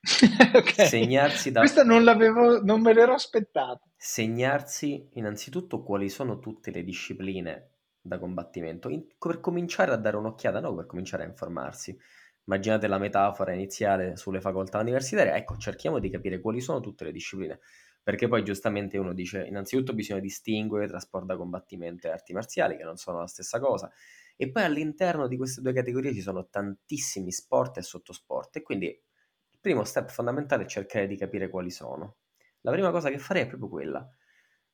[0.53, 0.87] okay.
[0.89, 1.61] Segnarsi da...
[1.61, 3.81] Questa non l'avevo, non me l'ero aspettata.
[3.97, 7.70] Segnarsi innanzitutto quali sono tutte le discipline
[8.01, 11.97] da combattimento, in, per cominciare a dare un'occhiata, no, per cominciare a informarsi.
[12.45, 17.13] Immaginate la metafora iniziale sulle facoltà universitarie, ecco, cerchiamo di capire quali sono tutte le
[17.13, 17.61] discipline,
[18.03, 22.77] perché poi giustamente uno dice, innanzitutto bisogna distinguere tra sport da combattimento e arti marziali,
[22.77, 23.91] che non sono la stessa cosa,
[24.37, 28.87] e poi all'interno di queste due categorie ci sono tantissimi sport e sottosport, e quindi
[28.87, 32.17] il primo step fondamentale è cercare di capire quali sono.
[32.63, 34.11] La prima cosa che farei è proprio quella,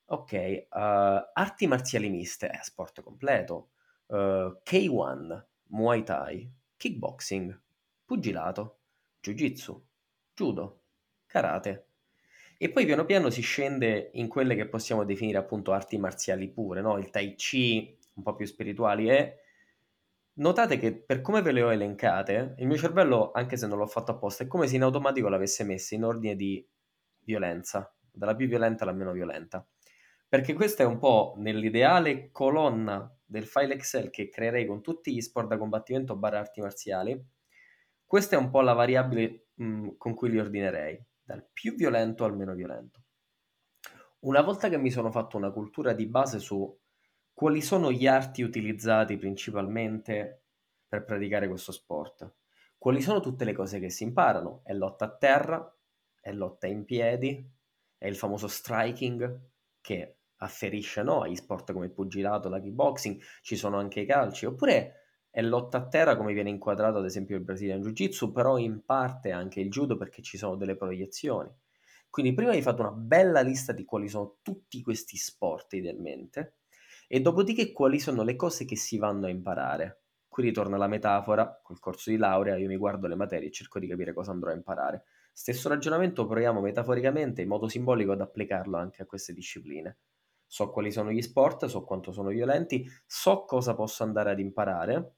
[0.08, 0.78] Ok, uh,
[1.32, 3.70] arti marziali miste, eh, sport completo,
[4.06, 7.60] uh, K1, Muay Thai, kickboxing,
[8.04, 8.78] pugilato,
[9.20, 9.84] jiu-jitsu,
[10.32, 10.82] judo,
[11.26, 11.88] karate.
[12.56, 16.80] E poi piano piano si scende in quelle che possiamo definire appunto arti marziali pure,
[16.82, 16.98] no?
[16.98, 19.38] Il tai chi, un po' più spirituali e
[20.34, 23.88] notate che per come ve le ho elencate, il mio cervello, anche se non l'ho
[23.88, 26.64] fatto apposta, è come se in automatico l'avesse messa in ordine di
[27.24, 29.66] violenza, dalla più violenta alla meno violenta
[30.28, 35.20] perché questa è un po' nell'ideale colonna del file Excel che creerei con tutti gli
[35.20, 37.24] sport da combattimento barra arti marziali.
[38.04, 42.36] Questa è un po' la variabile mh, con cui li ordinerei, dal più violento al
[42.36, 43.02] meno violento.
[44.20, 46.76] Una volta che mi sono fatto una cultura di base su
[47.32, 50.44] quali sono gli arti utilizzati principalmente
[50.88, 52.34] per praticare questo sport,
[52.78, 55.76] quali sono tutte le cose che si imparano, è lotta a terra,
[56.20, 57.48] è lotta in piedi,
[57.98, 59.40] è il famoso striking,
[59.80, 64.46] che afferisce no, agli sport come il pugilato, la kickboxing, ci sono anche i calci,
[64.46, 68.84] oppure è lotta a terra come viene inquadrato ad esempio il Brazilian Jiu-Jitsu, però in
[68.84, 71.50] parte anche il judo perché ci sono delle proiezioni.
[72.08, 76.56] Quindi prima vi fate una bella lista di quali sono tutti questi sport idealmente
[77.08, 80.02] E dopodiché quali sono le cose che si vanno a imparare?
[80.28, 83.78] Qui ritorna la metafora, col corso di laurea io mi guardo le materie e cerco
[83.78, 85.04] di capire cosa andrò a imparare.
[85.32, 89.96] Stesso ragionamento proviamo metaforicamente in modo simbolico ad applicarlo anche a queste discipline.
[90.46, 95.14] So quali sono gli sport, so quanto sono violenti, so cosa posso andare ad imparare.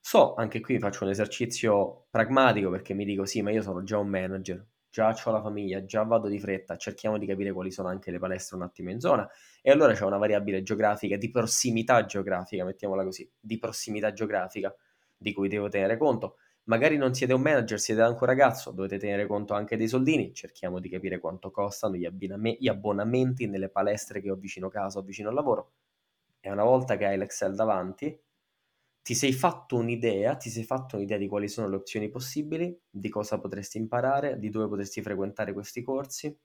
[0.00, 3.98] So, anche qui faccio un esercizio pragmatico perché mi dico sì, ma io sono già
[3.98, 7.88] un manager, già ho la famiglia, già vado di fretta, cerchiamo di capire quali sono
[7.88, 9.28] anche le palestre un attimo in zona
[9.60, 14.74] e allora c'è una variabile geografica, di prossimità geografica, mettiamola così, di prossimità geografica
[15.16, 16.36] di cui devo tenere conto.
[16.68, 20.34] Magari non siete un manager, siete anche un ragazzo, dovete tenere conto anche dei soldini,
[20.34, 24.98] cerchiamo di capire quanto costano gli, abbinam- gli abbonamenti nelle palestre che ho vicino casa
[24.98, 25.72] o vicino al lavoro.
[26.40, 28.18] E una volta che hai l'Excel davanti,
[29.02, 33.08] ti sei fatto un'idea, ti sei fatto un'idea di quali sono le opzioni possibili, di
[33.08, 36.36] cosa potresti imparare, di dove potresti frequentare questi corsi,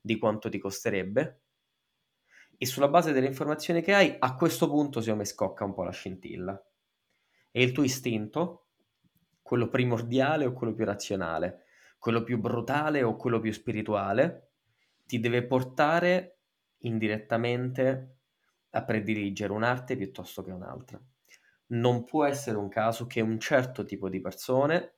[0.00, 1.40] di quanto ti costerebbe.
[2.56, 5.82] E sulla base delle informazioni che hai, a questo punto secondo me scocca un po'
[5.84, 6.60] la scintilla.
[7.50, 8.63] E il tuo istinto,
[9.44, 11.66] quello primordiale o quello più razionale,
[11.98, 14.52] quello più brutale o quello più spirituale,
[15.06, 16.38] ti deve portare
[16.78, 18.16] indirettamente
[18.70, 21.00] a prediligere un'arte piuttosto che un'altra
[21.66, 24.96] non può essere un caso che un certo tipo di persone,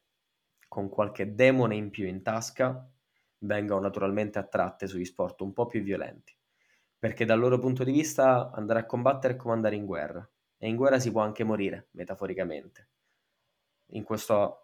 [0.68, 2.88] con qualche demone in più in tasca,
[3.38, 6.36] vengano naturalmente attratte sugli sport un po' più violenti.
[6.99, 10.28] Perché dal loro punto di vista andare a combattere è come andare in guerra.
[10.59, 12.88] E in guerra si può anche morire, metaforicamente.
[13.91, 14.55] In questa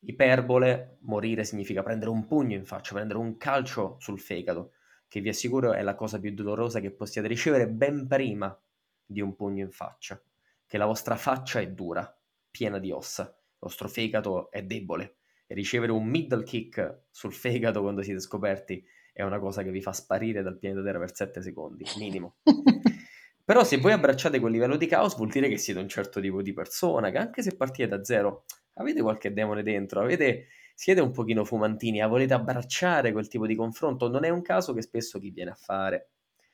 [0.00, 4.72] iperbole, morire significa prendere un pugno in faccia, prendere un calcio sul fegato,
[5.08, 8.58] che vi assicuro è la cosa più dolorosa che possiate ricevere ben prima
[9.04, 10.20] di un pugno in faccia
[10.66, 12.12] che la vostra faccia è dura,
[12.50, 17.80] piena di ossa, il vostro fegato è debole e ricevere un middle kick sul fegato
[17.80, 21.40] quando siete scoperti è una cosa che vi fa sparire dal pianeta Terra per 7
[21.40, 22.38] secondi, minimo.
[23.44, 26.42] Però se voi abbracciate quel livello di caos vuol dire che siete un certo tipo
[26.42, 28.44] di persona, che anche se partite da zero,
[28.76, 33.54] avete qualche demone dentro, avete, siete un pochino fumantini, ah, volete abbracciare quel tipo di
[33.54, 34.08] confronto.
[34.08, 36.10] Non è un caso che spesso chi viene a fare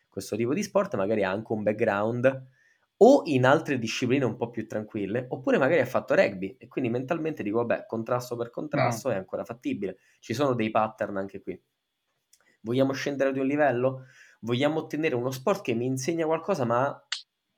[0.09, 2.47] questo tipo di sport magari ha anche un background
[2.99, 6.89] o in altre discipline un po' più tranquille, oppure magari ha fatto rugby e quindi
[6.89, 9.13] mentalmente dico, vabbè, contrasto per contrasto mm.
[9.13, 9.99] è ancora fattibile.
[10.21, 11.61] Ci sono dei pattern anche qui.
[12.61, 14.05] Vogliamo scendere di un livello?
[14.43, 17.05] Vogliamo ottenere uno sport che mi insegna qualcosa, ma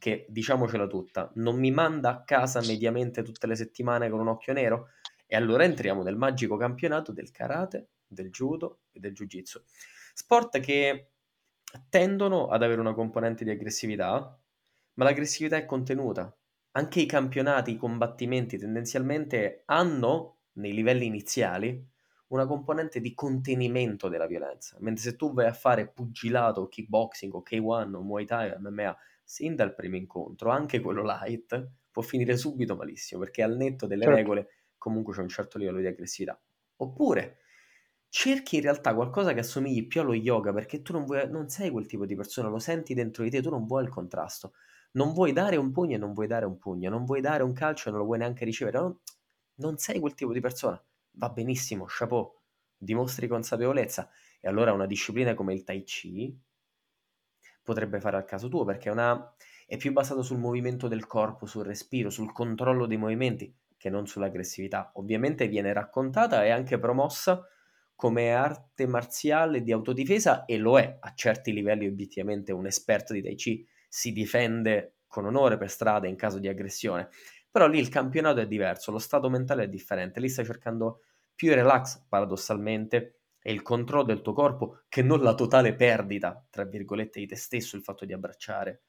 [0.04, 4.52] che, diciamocela tutta, non mi manda a casa mediamente tutte le settimane con un occhio
[4.52, 4.88] nero?
[5.26, 9.62] E allora entriamo nel magico campionato del karate, del judo e del jiu-jitsu.
[10.12, 11.12] Sport che
[11.88, 14.38] tendono ad avere una componente di aggressività,
[14.92, 16.36] ma l'aggressività è contenuta.
[16.72, 21.82] Anche i campionati, i combattimenti tendenzialmente hanno, nei livelli iniziali,
[22.26, 24.76] una componente di contenimento della violenza.
[24.80, 28.94] Mentre se tu vai a fare pugilato, kickboxing o K1 o Muay Thai MMA
[29.24, 34.04] sin dal primo incontro, anche quello light, può finire subito malissimo perché al netto delle
[34.04, 34.18] certo.
[34.18, 34.48] regole
[34.78, 36.40] comunque c'è un certo livello di aggressività.
[36.76, 37.38] Oppure
[38.08, 41.70] cerchi in realtà qualcosa che assomigli più allo yoga perché tu non, vuoi, non sei
[41.70, 44.52] quel tipo di persona, lo senti dentro di te, tu non vuoi il contrasto
[44.94, 47.52] non vuoi dare un pugno e non vuoi dare un pugno, non vuoi dare un
[47.52, 48.98] calcio e non lo vuoi neanche ricevere, non,
[49.56, 50.82] non sei quel tipo di persona.
[51.16, 52.32] Va benissimo, chapeau,
[52.76, 54.08] dimostri consapevolezza.
[54.40, 56.38] E allora una disciplina come il Tai Chi
[57.64, 59.34] potrebbe fare al caso tuo, perché è, una,
[59.66, 64.06] è più basato sul movimento del corpo, sul respiro, sul controllo dei movimenti, che non
[64.06, 64.92] sull'aggressività.
[64.94, 67.46] Ovviamente viene raccontata e anche promossa
[67.96, 73.22] come arte marziale di autodifesa e lo è a certi livelli obiettivamente un esperto di
[73.22, 77.08] Tai Chi si difende con onore per strada in caso di aggressione.
[77.50, 81.02] Però lì il campionato è diverso, lo stato mentale è differente, lì stai cercando
[81.34, 86.64] più relax paradossalmente e il controllo del tuo corpo che non la totale perdita, tra
[86.64, 88.84] virgolette, di te stesso, il fatto di abbracciare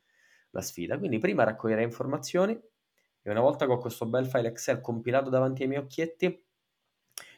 [0.52, 0.98] la sfida.
[0.98, 5.64] Quindi prima raccoglierei informazioni e una volta che ho questo bel file Excel compilato davanti
[5.64, 6.42] ai miei occhietti,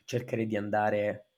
[0.04, 1.30] cercherei di andare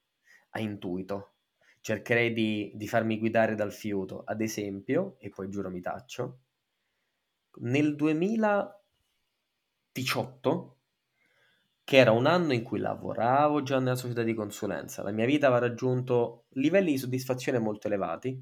[0.49, 1.35] a intuito,
[1.79, 4.23] cercherei di, di farmi guidare dal fiuto.
[4.25, 6.39] Ad esempio, e poi giuro mi taccio,
[7.61, 10.78] nel 2018,
[11.89, 15.47] che era un anno in cui lavoravo già nella società di consulenza, la mia vita
[15.47, 18.39] aveva raggiunto livelli di soddisfazione molto elevati,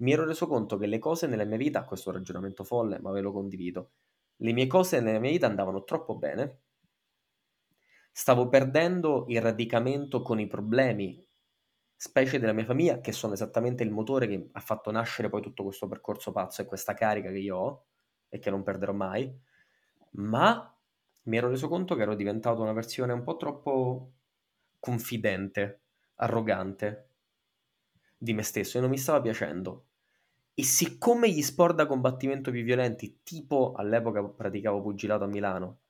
[0.00, 3.22] mi ero reso conto che le cose nella mia vita, questo ragionamento folle, ma ve
[3.22, 3.92] lo condivido,
[4.36, 6.60] le mie cose nella mia vita andavano troppo bene,
[8.12, 11.26] stavo perdendo il radicamento con i problemi
[11.96, 15.62] specie della mia famiglia, che sono esattamente il motore che ha fatto nascere poi tutto
[15.62, 17.86] questo percorso pazzo e questa carica che io ho
[18.28, 19.34] e che non perderò mai,
[20.16, 20.73] ma
[21.24, 24.12] mi ero reso conto che ero diventato una versione un po' troppo
[24.78, 25.82] confidente,
[26.16, 27.08] arrogante
[28.16, 29.86] di me stesso e non mi stava piacendo.
[30.54, 35.80] E siccome gli sport da combattimento più violenti, tipo all'epoca praticavo pugilato a Milano,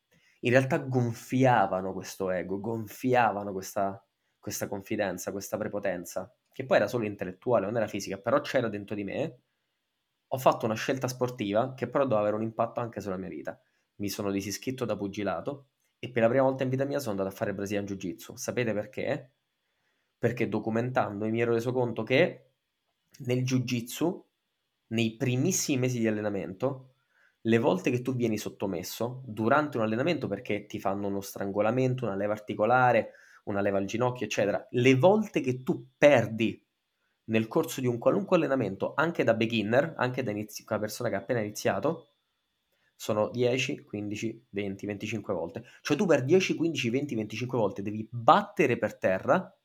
[0.41, 4.03] in realtà gonfiavano questo ego, gonfiavano questa,
[4.39, 8.95] questa confidenza, questa prepotenza, che poi era solo intellettuale, non era fisica, però c'era dentro
[8.95, 9.39] di me,
[10.29, 13.61] ho fatto una scelta sportiva che però doveva avere un impatto anche sulla mia vita.
[13.97, 15.69] Mi sono disiscritto da pugilato
[15.99, 18.37] e per la prima volta in vita mia sono andato a fare Brazilian Jiu-Jitsu.
[18.37, 19.33] Sapete perché?
[20.19, 22.51] Perché documentando mi ero reso conto che
[23.21, 24.27] nel Jiu-Jitsu
[24.89, 26.95] nei primissimi mesi di allenamento,
[27.43, 32.15] le volte che tu vieni sottomesso durante un allenamento perché ti fanno uno strangolamento, una
[32.15, 33.13] leva articolare,
[33.45, 36.63] una leva al ginocchio, eccetera, le volte che tu perdi
[37.25, 41.15] nel corso di un qualunque allenamento, anche da beginner, anche da inizi- una persona che
[41.17, 42.14] ha appena iniziato,
[42.97, 45.65] sono 10, 15, 20, 25 volte.
[45.83, 49.57] Cioè tu per 10, 15, 20, 25 volte devi battere per terra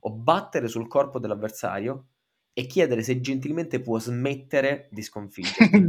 [0.00, 2.06] o battere sul corpo dell'avversario
[2.52, 5.88] e chiedere se gentilmente può smettere di sconfiggere.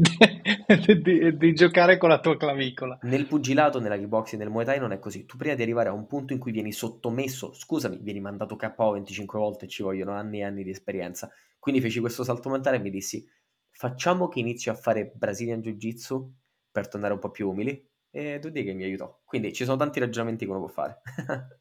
[1.01, 2.97] di, di, giocare con la tua clavicola.
[3.03, 5.25] Nel pugilato, nella kickboxing, nel Muay Thai non è così.
[5.25, 8.91] Tu prima di arrivare a un punto in cui vieni sottomesso, scusami, vieni mandato KO
[8.91, 11.29] 25 volte, ci vogliono anni e anni di esperienza.
[11.57, 13.27] Quindi feci questo salto mentale e mi dissi,
[13.71, 16.31] facciamo che inizio a fare Brazilian Jiu-Jitsu
[16.71, 17.89] per tornare un po' più umili.
[18.09, 19.21] E tu di che mi aiutò.
[19.23, 21.01] Quindi ci sono tanti ragionamenti che uno può fare.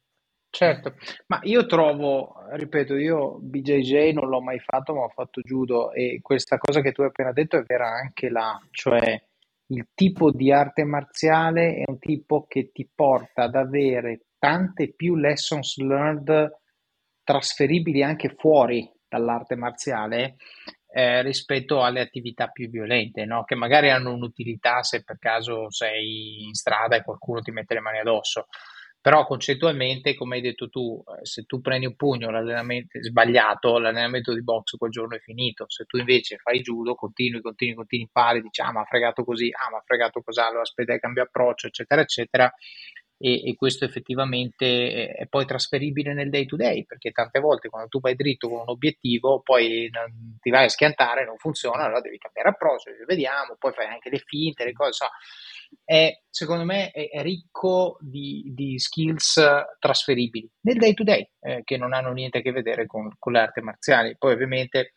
[0.53, 0.95] Certo,
[1.27, 6.19] ma io trovo, ripeto, io BJJ non l'ho mai fatto, ma ho fatto judo e
[6.21, 9.17] questa cosa che tu hai appena detto è vera anche là, cioè
[9.67, 15.15] il tipo di arte marziale è un tipo che ti porta ad avere tante più
[15.15, 16.59] lessons learned
[17.23, 20.35] trasferibili anche fuori dall'arte marziale
[20.93, 23.43] eh, rispetto alle attività più violente, no?
[23.43, 27.79] che magari hanno un'utilità se per caso sei in strada e qualcuno ti mette le
[27.79, 28.47] mani addosso
[29.01, 34.31] però concettualmente, come hai detto tu, eh, se tu prendi un pugno, l'allenamento sbagliato, l'allenamento
[34.31, 35.65] di box quel giorno è finito.
[35.69, 39.49] Se tu invece fai judo, continui, continui, continui, impari, dici, ah, ma ha fregato così,
[39.51, 42.53] ah, ma ha fregato così, allora aspetta, cambia approccio, eccetera, eccetera.
[43.21, 47.87] E, e, questo effettivamente è, poi trasferibile nel day to day, perché tante volte quando
[47.87, 49.89] tu vai dritto con un obiettivo, poi
[50.39, 54.23] ti vai a schiantare, non funziona, allora devi cambiare approccio, vediamo, poi fai anche le
[54.25, 55.11] finte, le cose, insomma
[55.83, 59.41] è, secondo me è, è ricco di, di, skills
[59.79, 63.33] trasferibili nel day to day, eh, che non hanno niente a che vedere con, con
[63.33, 64.15] le arti marziali.
[64.17, 64.93] Poi ovviamente,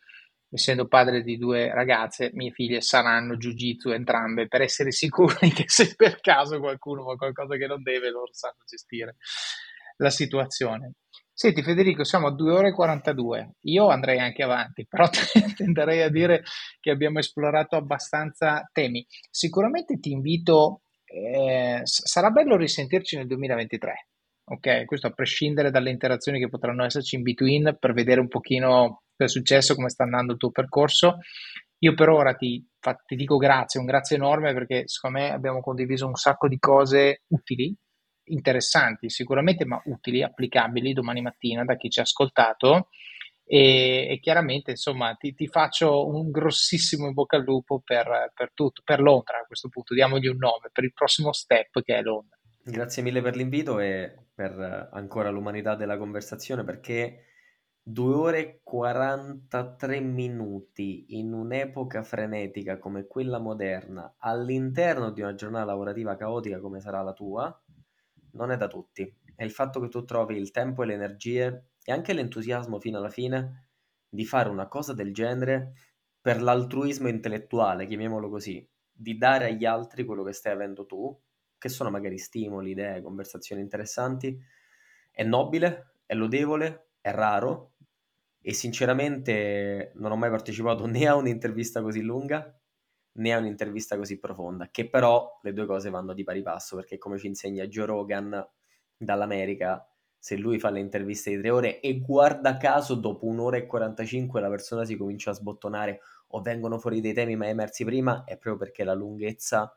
[0.49, 5.93] essendo padre di due ragazze, mie figlie saranno jiu-jitsu entrambe per essere sicuri che se
[5.95, 9.15] per caso qualcuno fa qualcosa che non deve, loro sanno gestire
[9.97, 10.93] la situazione.
[11.37, 15.09] Senti Federico, siamo a 2 ore e 42, io andrei anche avanti, però
[15.55, 16.43] tenderei a dire
[16.79, 19.05] che abbiamo esplorato abbastanza temi.
[19.29, 24.07] Sicuramente ti invito, eh, sarà bello risentirci nel 2023,
[24.45, 24.85] ok?
[24.85, 29.27] Questo a prescindere dalle interazioni che potranno esserci in between per vedere un pochino è
[29.27, 31.19] successo, come sta andando il tuo percorso.
[31.79, 32.65] Io per ora ti,
[33.05, 37.23] ti dico grazie, un grazie enorme perché secondo me abbiamo condiviso un sacco di cose
[37.27, 37.75] utili
[38.25, 42.89] interessanti sicuramente, ma utili, applicabili domani mattina da chi ci ha ascoltato.
[43.47, 48.51] E, e chiaramente insomma ti, ti, faccio un grossissimo in bocca al lupo per, per,
[48.55, 52.01] tutto, per Londra a questo punto, diamogli un nome, per il prossimo step che è
[52.01, 52.35] Londra.
[52.63, 57.34] Grazie mille per l'invito e per ancora l'umanità della conversazione perché
[57.87, 65.65] due ore e 43 minuti in un'epoca frenetica come quella moderna all'interno di una giornata
[65.65, 67.63] lavorativa caotica come sarà la tua
[68.31, 69.15] non è da tutti.
[69.35, 72.97] È il fatto che tu trovi il tempo e le energie e anche l'entusiasmo fino
[72.97, 73.67] alla fine
[74.09, 75.73] di fare una cosa del genere
[76.19, 81.15] per l'altruismo intellettuale, chiamiamolo così, di dare agli altri quello che stai avendo tu,
[81.55, 84.35] che sono magari stimoli, idee, conversazioni interessanti,
[85.11, 87.74] è nobile, è lodevole, è raro
[88.47, 92.55] e sinceramente non ho mai partecipato né a un'intervista così lunga
[93.13, 96.97] né a un'intervista così profonda, che però le due cose vanno di pari passo, perché
[96.99, 98.47] come ci insegna Joe Rogan
[98.95, 99.87] dall'America,
[100.19, 104.39] se lui fa le interviste di tre ore e guarda caso dopo un'ora e 45
[104.41, 108.37] la persona si comincia a sbottonare o vengono fuori dei temi mai emersi prima, è
[108.37, 109.75] proprio perché la lunghezza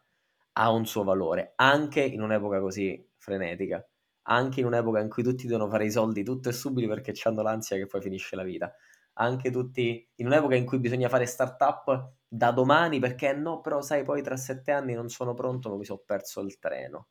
[0.53, 3.87] ha un suo valore, anche in un'epoca così frenetica,
[4.31, 7.43] anche in un'epoca in cui tutti devono fare i soldi tutto e subito perché hanno
[7.43, 8.73] l'ansia che poi finisce la vita
[9.19, 14.05] anche tutti in un'epoca in cui bisogna fare startup da domani perché no, però sai
[14.05, 17.09] poi tra sette anni non sono pronto, non mi sono perso il treno.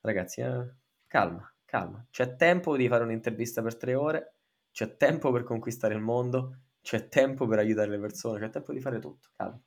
[0.00, 0.74] Ragazzi, eh,
[1.06, 2.04] calma, calma.
[2.10, 4.34] C'è tempo di fare un'intervista per tre ore,
[4.72, 8.80] c'è tempo per conquistare il mondo, c'è tempo per aiutare le persone, c'è tempo di
[8.80, 9.28] fare tutto.
[9.36, 9.60] Calma.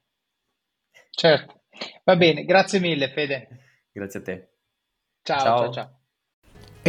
[1.11, 1.61] Certo.
[2.03, 3.47] Va bene, grazie mille Fede.
[3.91, 4.49] Grazie a te.
[5.21, 5.39] ciao.
[5.39, 5.57] ciao.
[5.59, 5.71] ciao.
[5.71, 5.98] ciao.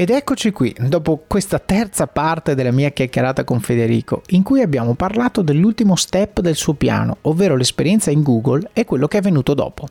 [0.01, 4.95] Ed eccoci qui, dopo questa terza parte della mia chiacchierata con Federico, in cui abbiamo
[4.95, 9.53] parlato dell'ultimo step del suo piano, ovvero l'esperienza in Google e quello che è venuto
[9.53, 9.87] dopo.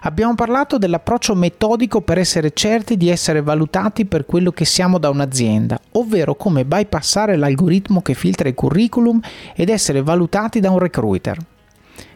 [0.00, 5.10] Abbiamo parlato dell'approccio metodico per essere certi di essere valutati per quello che siamo da
[5.10, 9.20] un'azienda, ovvero come bypassare l'algoritmo che filtra i curriculum
[9.54, 11.36] ed essere valutati da un recruiter.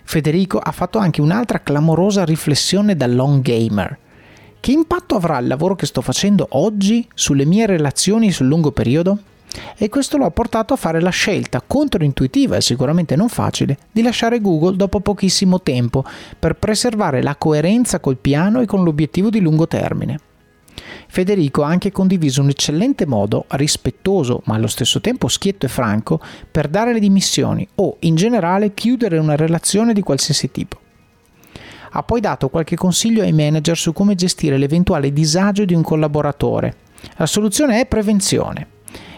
[0.04, 3.98] Federico ha fatto anche un'altra clamorosa riflessione da long gamer.
[4.64, 9.18] Che impatto avrà il lavoro che sto facendo oggi sulle mie relazioni sul lungo periodo?
[9.76, 14.00] E questo lo ha portato a fare la scelta controintuitiva e sicuramente non facile di
[14.00, 16.02] lasciare Google dopo pochissimo tempo
[16.38, 20.18] per preservare la coerenza col piano e con l'obiettivo di lungo termine.
[21.08, 26.18] Federico ha anche condiviso un eccellente modo, rispettoso ma allo stesso tempo schietto e franco,
[26.50, 30.78] per dare le dimissioni o, in generale, chiudere una relazione di qualsiasi tipo.
[31.96, 36.74] Ha poi dato qualche consiglio ai manager su come gestire l'eventuale disagio di un collaboratore.
[37.18, 38.66] La soluzione è prevenzione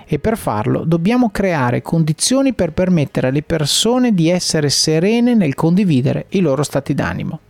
[0.06, 6.26] e per farlo dobbiamo creare condizioni per permettere alle persone di essere serene nel condividere
[6.30, 7.40] i loro stati d'animo.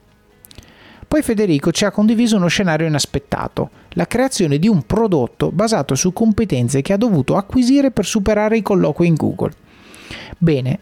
[1.09, 6.13] Poi Federico ci ha condiviso uno scenario inaspettato, la creazione di un prodotto basato su
[6.13, 9.53] competenze che ha dovuto acquisire per superare i colloqui in Google.
[10.39, 10.79] Bene,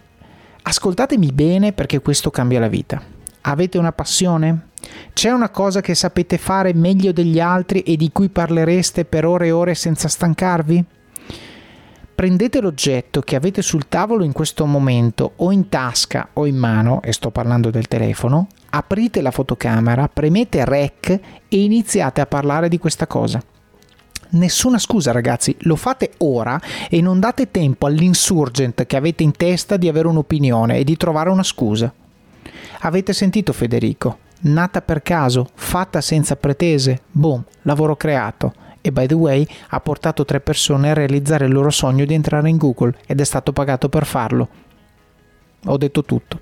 [0.62, 3.13] ascoltatemi bene perché questo cambia la vita.
[3.46, 4.68] Avete una passione?
[5.12, 9.48] C'è una cosa che sapete fare meglio degli altri e di cui parlereste per ore
[9.48, 10.82] e ore senza stancarvi?
[12.14, 17.02] Prendete l'oggetto che avete sul tavolo in questo momento o in tasca o in mano,
[17.02, 21.20] e sto parlando del telefono, aprite la fotocamera, premete rec e
[21.62, 23.42] iniziate a parlare di questa cosa.
[24.30, 29.76] Nessuna scusa ragazzi, lo fate ora e non date tempo all'insurgent che avete in testa
[29.76, 31.92] di avere un'opinione e di trovare una scusa.
[32.80, 34.18] Avete sentito Federico?
[34.40, 38.52] Nata per caso, fatta senza pretese, boom, lavoro creato.
[38.80, 42.50] E by the way, ha portato tre persone a realizzare il loro sogno di entrare
[42.50, 44.48] in Google ed è stato pagato per farlo.
[45.64, 46.38] Ho detto tutto.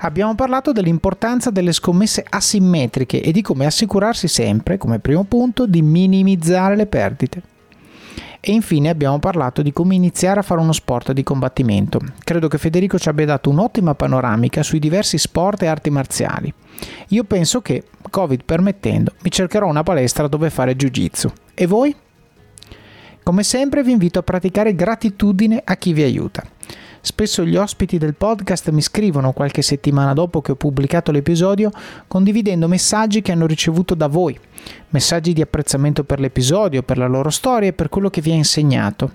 [0.00, 5.80] Abbiamo parlato dell'importanza delle scommesse asimmetriche e di come assicurarsi sempre, come primo punto, di
[5.80, 7.42] minimizzare le perdite.
[8.48, 11.98] E infine abbiamo parlato di come iniziare a fare uno sport di combattimento.
[12.22, 16.54] Credo che Federico ci abbia dato un'ottima panoramica sui diversi sport e arti marziali.
[17.08, 21.32] Io penso che, Covid permettendo, mi cercherò una palestra dove fare Jiu-Jitsu.
[21.54, 21.92] E voi?
[23.24, 26.44] Come sempre vi invito a praticare gratitudine a chi vi aiuta.
[27.06, 31.70] Spesso gli ospiti del podcast mi scrivono qualche settimana dopo che ho pubblicato l'episodio
[32.08, 34.36] condividendo messaggi che hanno ricevuto da voi,
[34.88, 38.34] messaggi di apprezzamento per l'episodio, per la loro storia e per quello che vi ha
[38.34, 39.12] insegnato.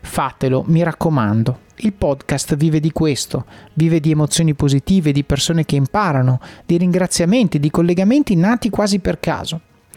[0.00, 1.60] Fatelo, mi raccomando.
[1.76, 7.60] Il podcast vive di questo, vive di emozioni positive, di persone che imparano, di ringraziamenti,
[7.60, 9.60] di collegamenti nati quasi per caso.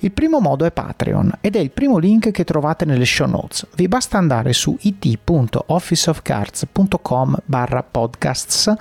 [0.00, 3.66] Il primo modo è Patreon ed è il primo link che trovate nelle show notes.
[3.74, 8.72] Vi basta andare su it.officeofcards.com barra podcasts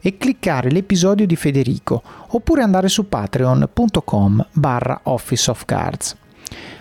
[0.00, 6.19] e cliccare l'episodio di Federico oppure andare su patreon.com barra officeofcards.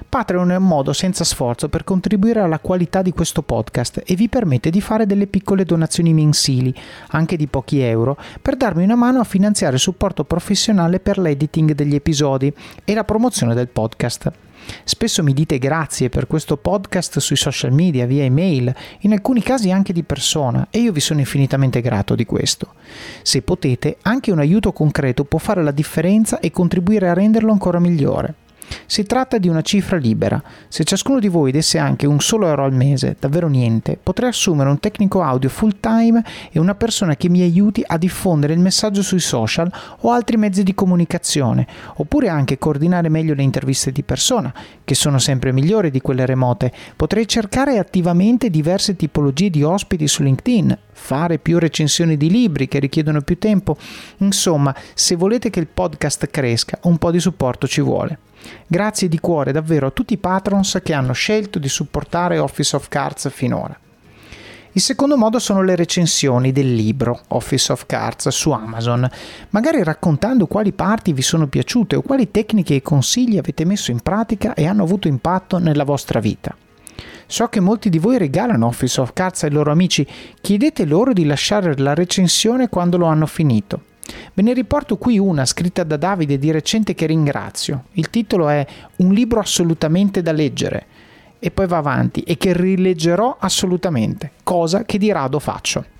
[0.09, 4.27] Patreon è un modo senza sforzo per contribuire alla qualità di questo podcast e vi
[4.27, 6.73] permette di fare delle piccole donazioni mensili,
[7.09, 11.73] anche di pochi euro, per darmi una mano a finanziare il supporto professionale per l'editing
[11.73, 12.51] degli episodi
[12.83, 14.31] e la promozione del podcast.
[14.83, 19.69] Spesso mi dite grazie per questo podcast sui social media, via email, in alcuni casi
[19.69, 22.73] anche di persona e io vi sono infinitamente grato di questo.
[23.21, 27.77] Se potete, anche un aiuto concreto può fare la differenza e contribuire a renderlo ancora
[27.77, 28.47] migliore.
[28.85, 30.41] Si tratta di una cifra libera.
[30.67, 34.69] Se ciascuno di voi desse anche un solo euro al mese, davvero niente, potrei assumere
[34.69, 39.01] un tecnico audio full time e una persona che mi aiuti a diffondere il messaggio
[39.01, 44.53] sui social o altri mezzi di comunicazione, oppure anche coordinare meglio le interviste di persona,
[44.83, 46.71] che sono sempre migliori di quelle remote.
[46.95, 52.79] Potrei cercare attivamente diverse tipologie di ospiti su LinkedIn, fare più recensioni di libri che
[52.79, 53.77] richiedono più tempo.
[54.17, 58.19] Insomma, se volete che il podcast cresca, un po' di supporto ci vuole.
[58.67, 62.87] Grazie di cuore davvero a tutti i patrons che hanno scelto di supportare Office of
[62.87, 63.77] Cards finora.
[64.73, 69.09] Il secondo modo sono le recensioni del libro Office of Cards su Amazon,
[69.49, 74.01] magari raccontando quali parti vi sono piaciute o quali tecniche e consigli avete messo in
[74.01, 76.55] pratica e hanno avuto impatto nella vostra vita.
[77.25, 80.05] So che molti di voi regalano Office of Cards ai loro amici,
[80.39, 83.81] chiedete loro di lasciare la recensione quando lo hanno finito.
[84.33, 87.85] Ve ne riporto qui una scritta da Davide di recente che ringrazio.
[87.93, 88.65] Il titolo è
[88.97, 90.85] Un libro assolutamente da leggere
[91.39, 95.97] e poi va avanti e che rileggerò assolutamente, cosa che di rado faccio.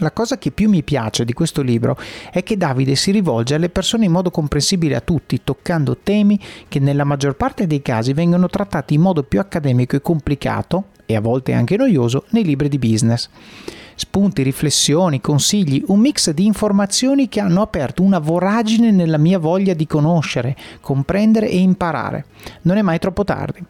[0.00, 1.98] La cosa che più mi piace di questo libro
[2.30, 6.78] è che Davide si rivolge alle persone in modo comprensibile a tutti, toccando temi che
[6.78, 11.20] nella maggior parte dei casi vengono trattati in modo più accademico e complicato, e a
[11.20, 13.28] volte anche noioso, nei libri di business.
[13.98, 19.74] Spunti, riflessioni, consigli, un mix di informazioni che hanno aperto una voragine nella mia voglia
[19.74, 22.26] di conoscere, comprendere e imparare.
[22.62, 23.60] Non è mai troppo tardi.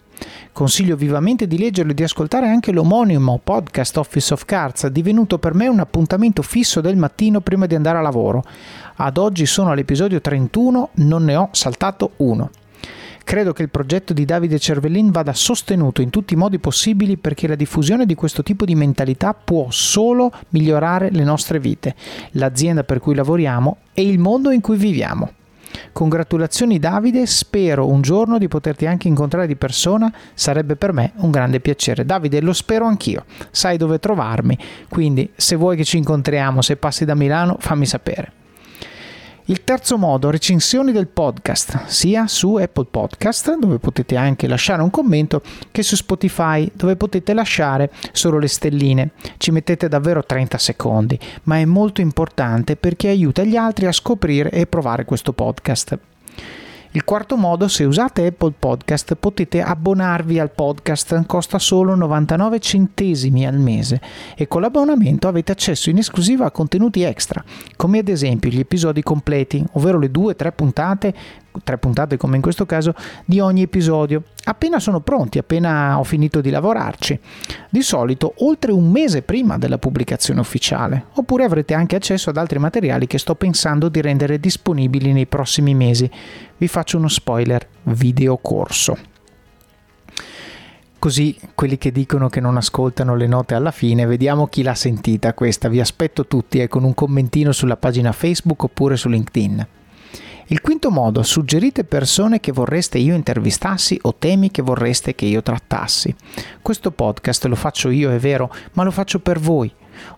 [0.53, 5.55] Consiglio vivamente di leggerlo e di ascoltare anche l'omonimo podcast Office of Cards, divenuto per
[5.55, 8.45] me un appuntamento fisso del mattino prima di andare a lavoro.
[8.97, 12.51] Ad oggi sono all'episodio 31, non ne ho saltato uno.
[13.29, 17.47] Credo che il progetto di Davide Cervellin vada sostenuto in tutti i modi possibili perché
[17.47, 21.95] la diffusione di questo tipo di mentalità può solo migliorare le nostre vite,
[22.31, 25.31] l'azienda per cui lavoriamo e il mondo in cui viviamo.
[25.93, 31.31] Congratulazioni Davide, spero un giorno di poterti anche incontrare di persona, sarebbe per me un
[31.31, 32.07] grande piacere.
[32.07, 34.57] Davide, lo spero anch'io, sai dove trovarmi,
[34.89, 38.33] quindi se vuoi che ci incontriamo, se passi da Milano, fammi sapere.
[39.51, 44.91] Il terzo modo, recensioni del podcast, sia su Apple Podcast, dove potete anche lasciare un
[44.91, 45.41] commento,
[45.71, 49.13] che su Spotify, dove potete lasciare solo le stelline.
[49.39, 54.51] Ci mettete davvero 30 secondi, ma è molto importante perché aiuta gli altri a scoprire
[54.51, 55.99] e provare questo podcast.
[56.93, 63.47] Il quarto modo, se usate Apple Podcast, potete abbonarvi al podcast, costa solo 99 centesimi
[63.47, 64.01] al mese.
[64.34, 67.45] E con l'abbonamento avete accesso in esclusiva a contenuti extra,
[67.76, 71.14] come ad esempio gli episodi completi, ovvero le due o tre puntate
[71.65, 72.95] tre puntate come in questo caso
[73.25, 77.19] di ogni episodio appena sono pronti appena ho finito di lavorarci
[77.69, 82.59] di solito oltre un mese prima della pubblicazione ufficiale oppure avrete anche accesso ad altri
[82.59, 86.11] materiali che sto pensando di rendere disponibili nei prossimi mesi
[86.57, 89.17] vi faccio uno spoiler video corso
[90.99, 95.33] Così quelli che dicono che non ascoltano le note alla fine, vediamo chi l'ha sentita
[95.33, 95.69] questa.
[95.69, 99.67] Vi aspetto tutti eh, con un commentino sulla pagina Facebook oppure su LinkedIn.
[100.51, 105.43] Il quinto modo, suggerite persone che vorreste io intervistassi o temi che vorreste che io
[105.43, 106.15] trattassi.
[106.63, 109.71] Questo podcast lo faccio io, è vero, ma lo faccio per voi.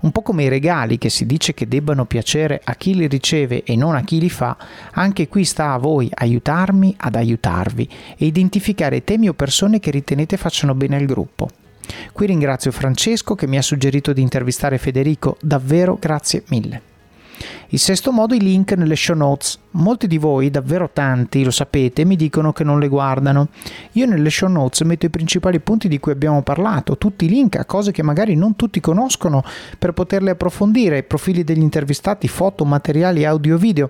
[0.03, 3.64] Un po' come i regali che si dice che debbano piacere a chi li riceve
[3.64, 4.57] e non a chi li fa,
[4.93, 10.37] anche qui sta a voi aiutarmi ad aiutarvi e identificare temi o persone che ritenete
[10.37, 11.49] facciano bene al gruppo.
[12.12, 16.89] Qui ringrazio Francesco che mi ha suggerito di intervistare Federico, davvero grazie mille.
[17.72, 19.56] Il sesto modo, i link nelle show notes.
[19.72, 23.46] Molti di voi, davvero tanti, lo sapete, mi dicono che non le guardano.
[23.92, 27.54] Io nelle show notes metto i principali punti di cui abbiamo parlato, tutti i link
[27.54, 29.44] a cose che magari non tutti conoscono
[29.78, 33.88] per poterle approfondire, profili degli intervistati, foto, materiali audio video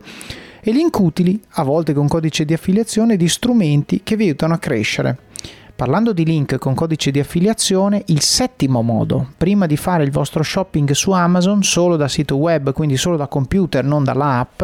[0.60, 4.58] e link utili, a volte con codice di affiliazione, di strumenti che vi aiutano a
[4.58, 5.18] crescere.
[5.80, 10.42] Parlando di link con codice di affiliazione, il settimo modo, prima di fare il vostro
[10.42, 14.62] shopping su Amazon solo da sito web, quindi solo da computer, non dall'app,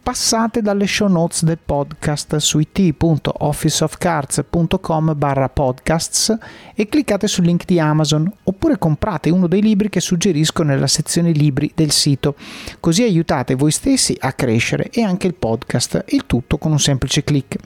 [0.00, 6.38] passate dalle show notes del podcast su it.officeofcards.com barra podcasts
[6.72, 11.32] e cliccate sul link di Amazon oppure comprate uno dei libri che suggerisco nella sezione
[11.32, 12.36] libri del sito.
[12.78, 17.24] Così aiutate voi stessi a crescere e anche il podcast il tutto con un semplice
[17.24, 17.56] clic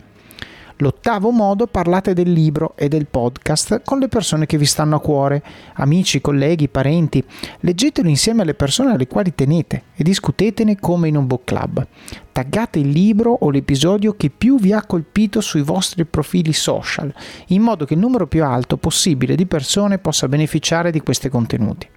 [0.83, 5.01] L'ottavo modo, parlate del libro e del podcast con le persone che vi stanno a
[5.01, 5.41] cuore,
[5.75, 7.25] amici, colleghi, parenti.
[7.61, 11.87] Leggetelo insieme alle persone alle quali tenete e discutetene come in un book club.
[12.33, 17.15] Taggate il libro o l'episodio che più vi ha colpito sui vostri profili social,
[17.49, 21.89] in modo che il numero più alto possibile di persone possa beneficiare di questi contenuti.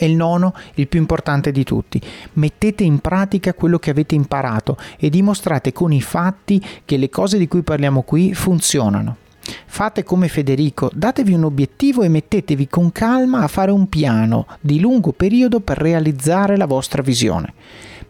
[0.00, 2.00] E il nono, il più importante di tutti,
[2.34, 7.36] mettete in pratica quello che avete imparato e dimostrate con i fatti che le cose
[7.36, 9.16] di cui parliamo qui funzionano.
[9.66, 14.78] Fate come Federico, datevi un obiettivo e mettetevi con calma a fare un piano di
[14.78, 17.52] lungo periodo per realizzare la vostra visione.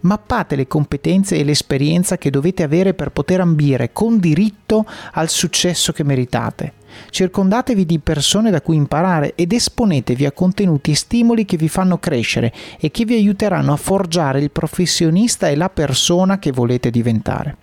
[0.00, 5.92] Mappate le competenze e l'esperienza che dovete avere per poter ambire con diritto al successo
[5.92, 6.77] che meritate.
[7.10, 11.98] Circondatevi di persone da cui imparare ed esponetevi a contenuti e stimoli che vi fanno
[11.98, 17.56] crescere e che vi aiuteranno a forgiare il professionista e la persona che volete diventare.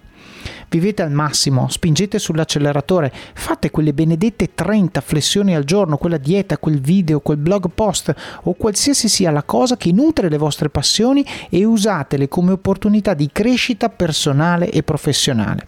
[0.70, 6.82] Vivete al massimo, spingete sull'acceleratore, fate quelle benedette 30 flessioni al giorno, quella dieta, quel
[6.82, 11.64] video, quel blog post o qualsiasi sia la cosa che nutre le vostre passioni e
[11.64, 15.68] usatele come opportunità di crescita personale e professionale.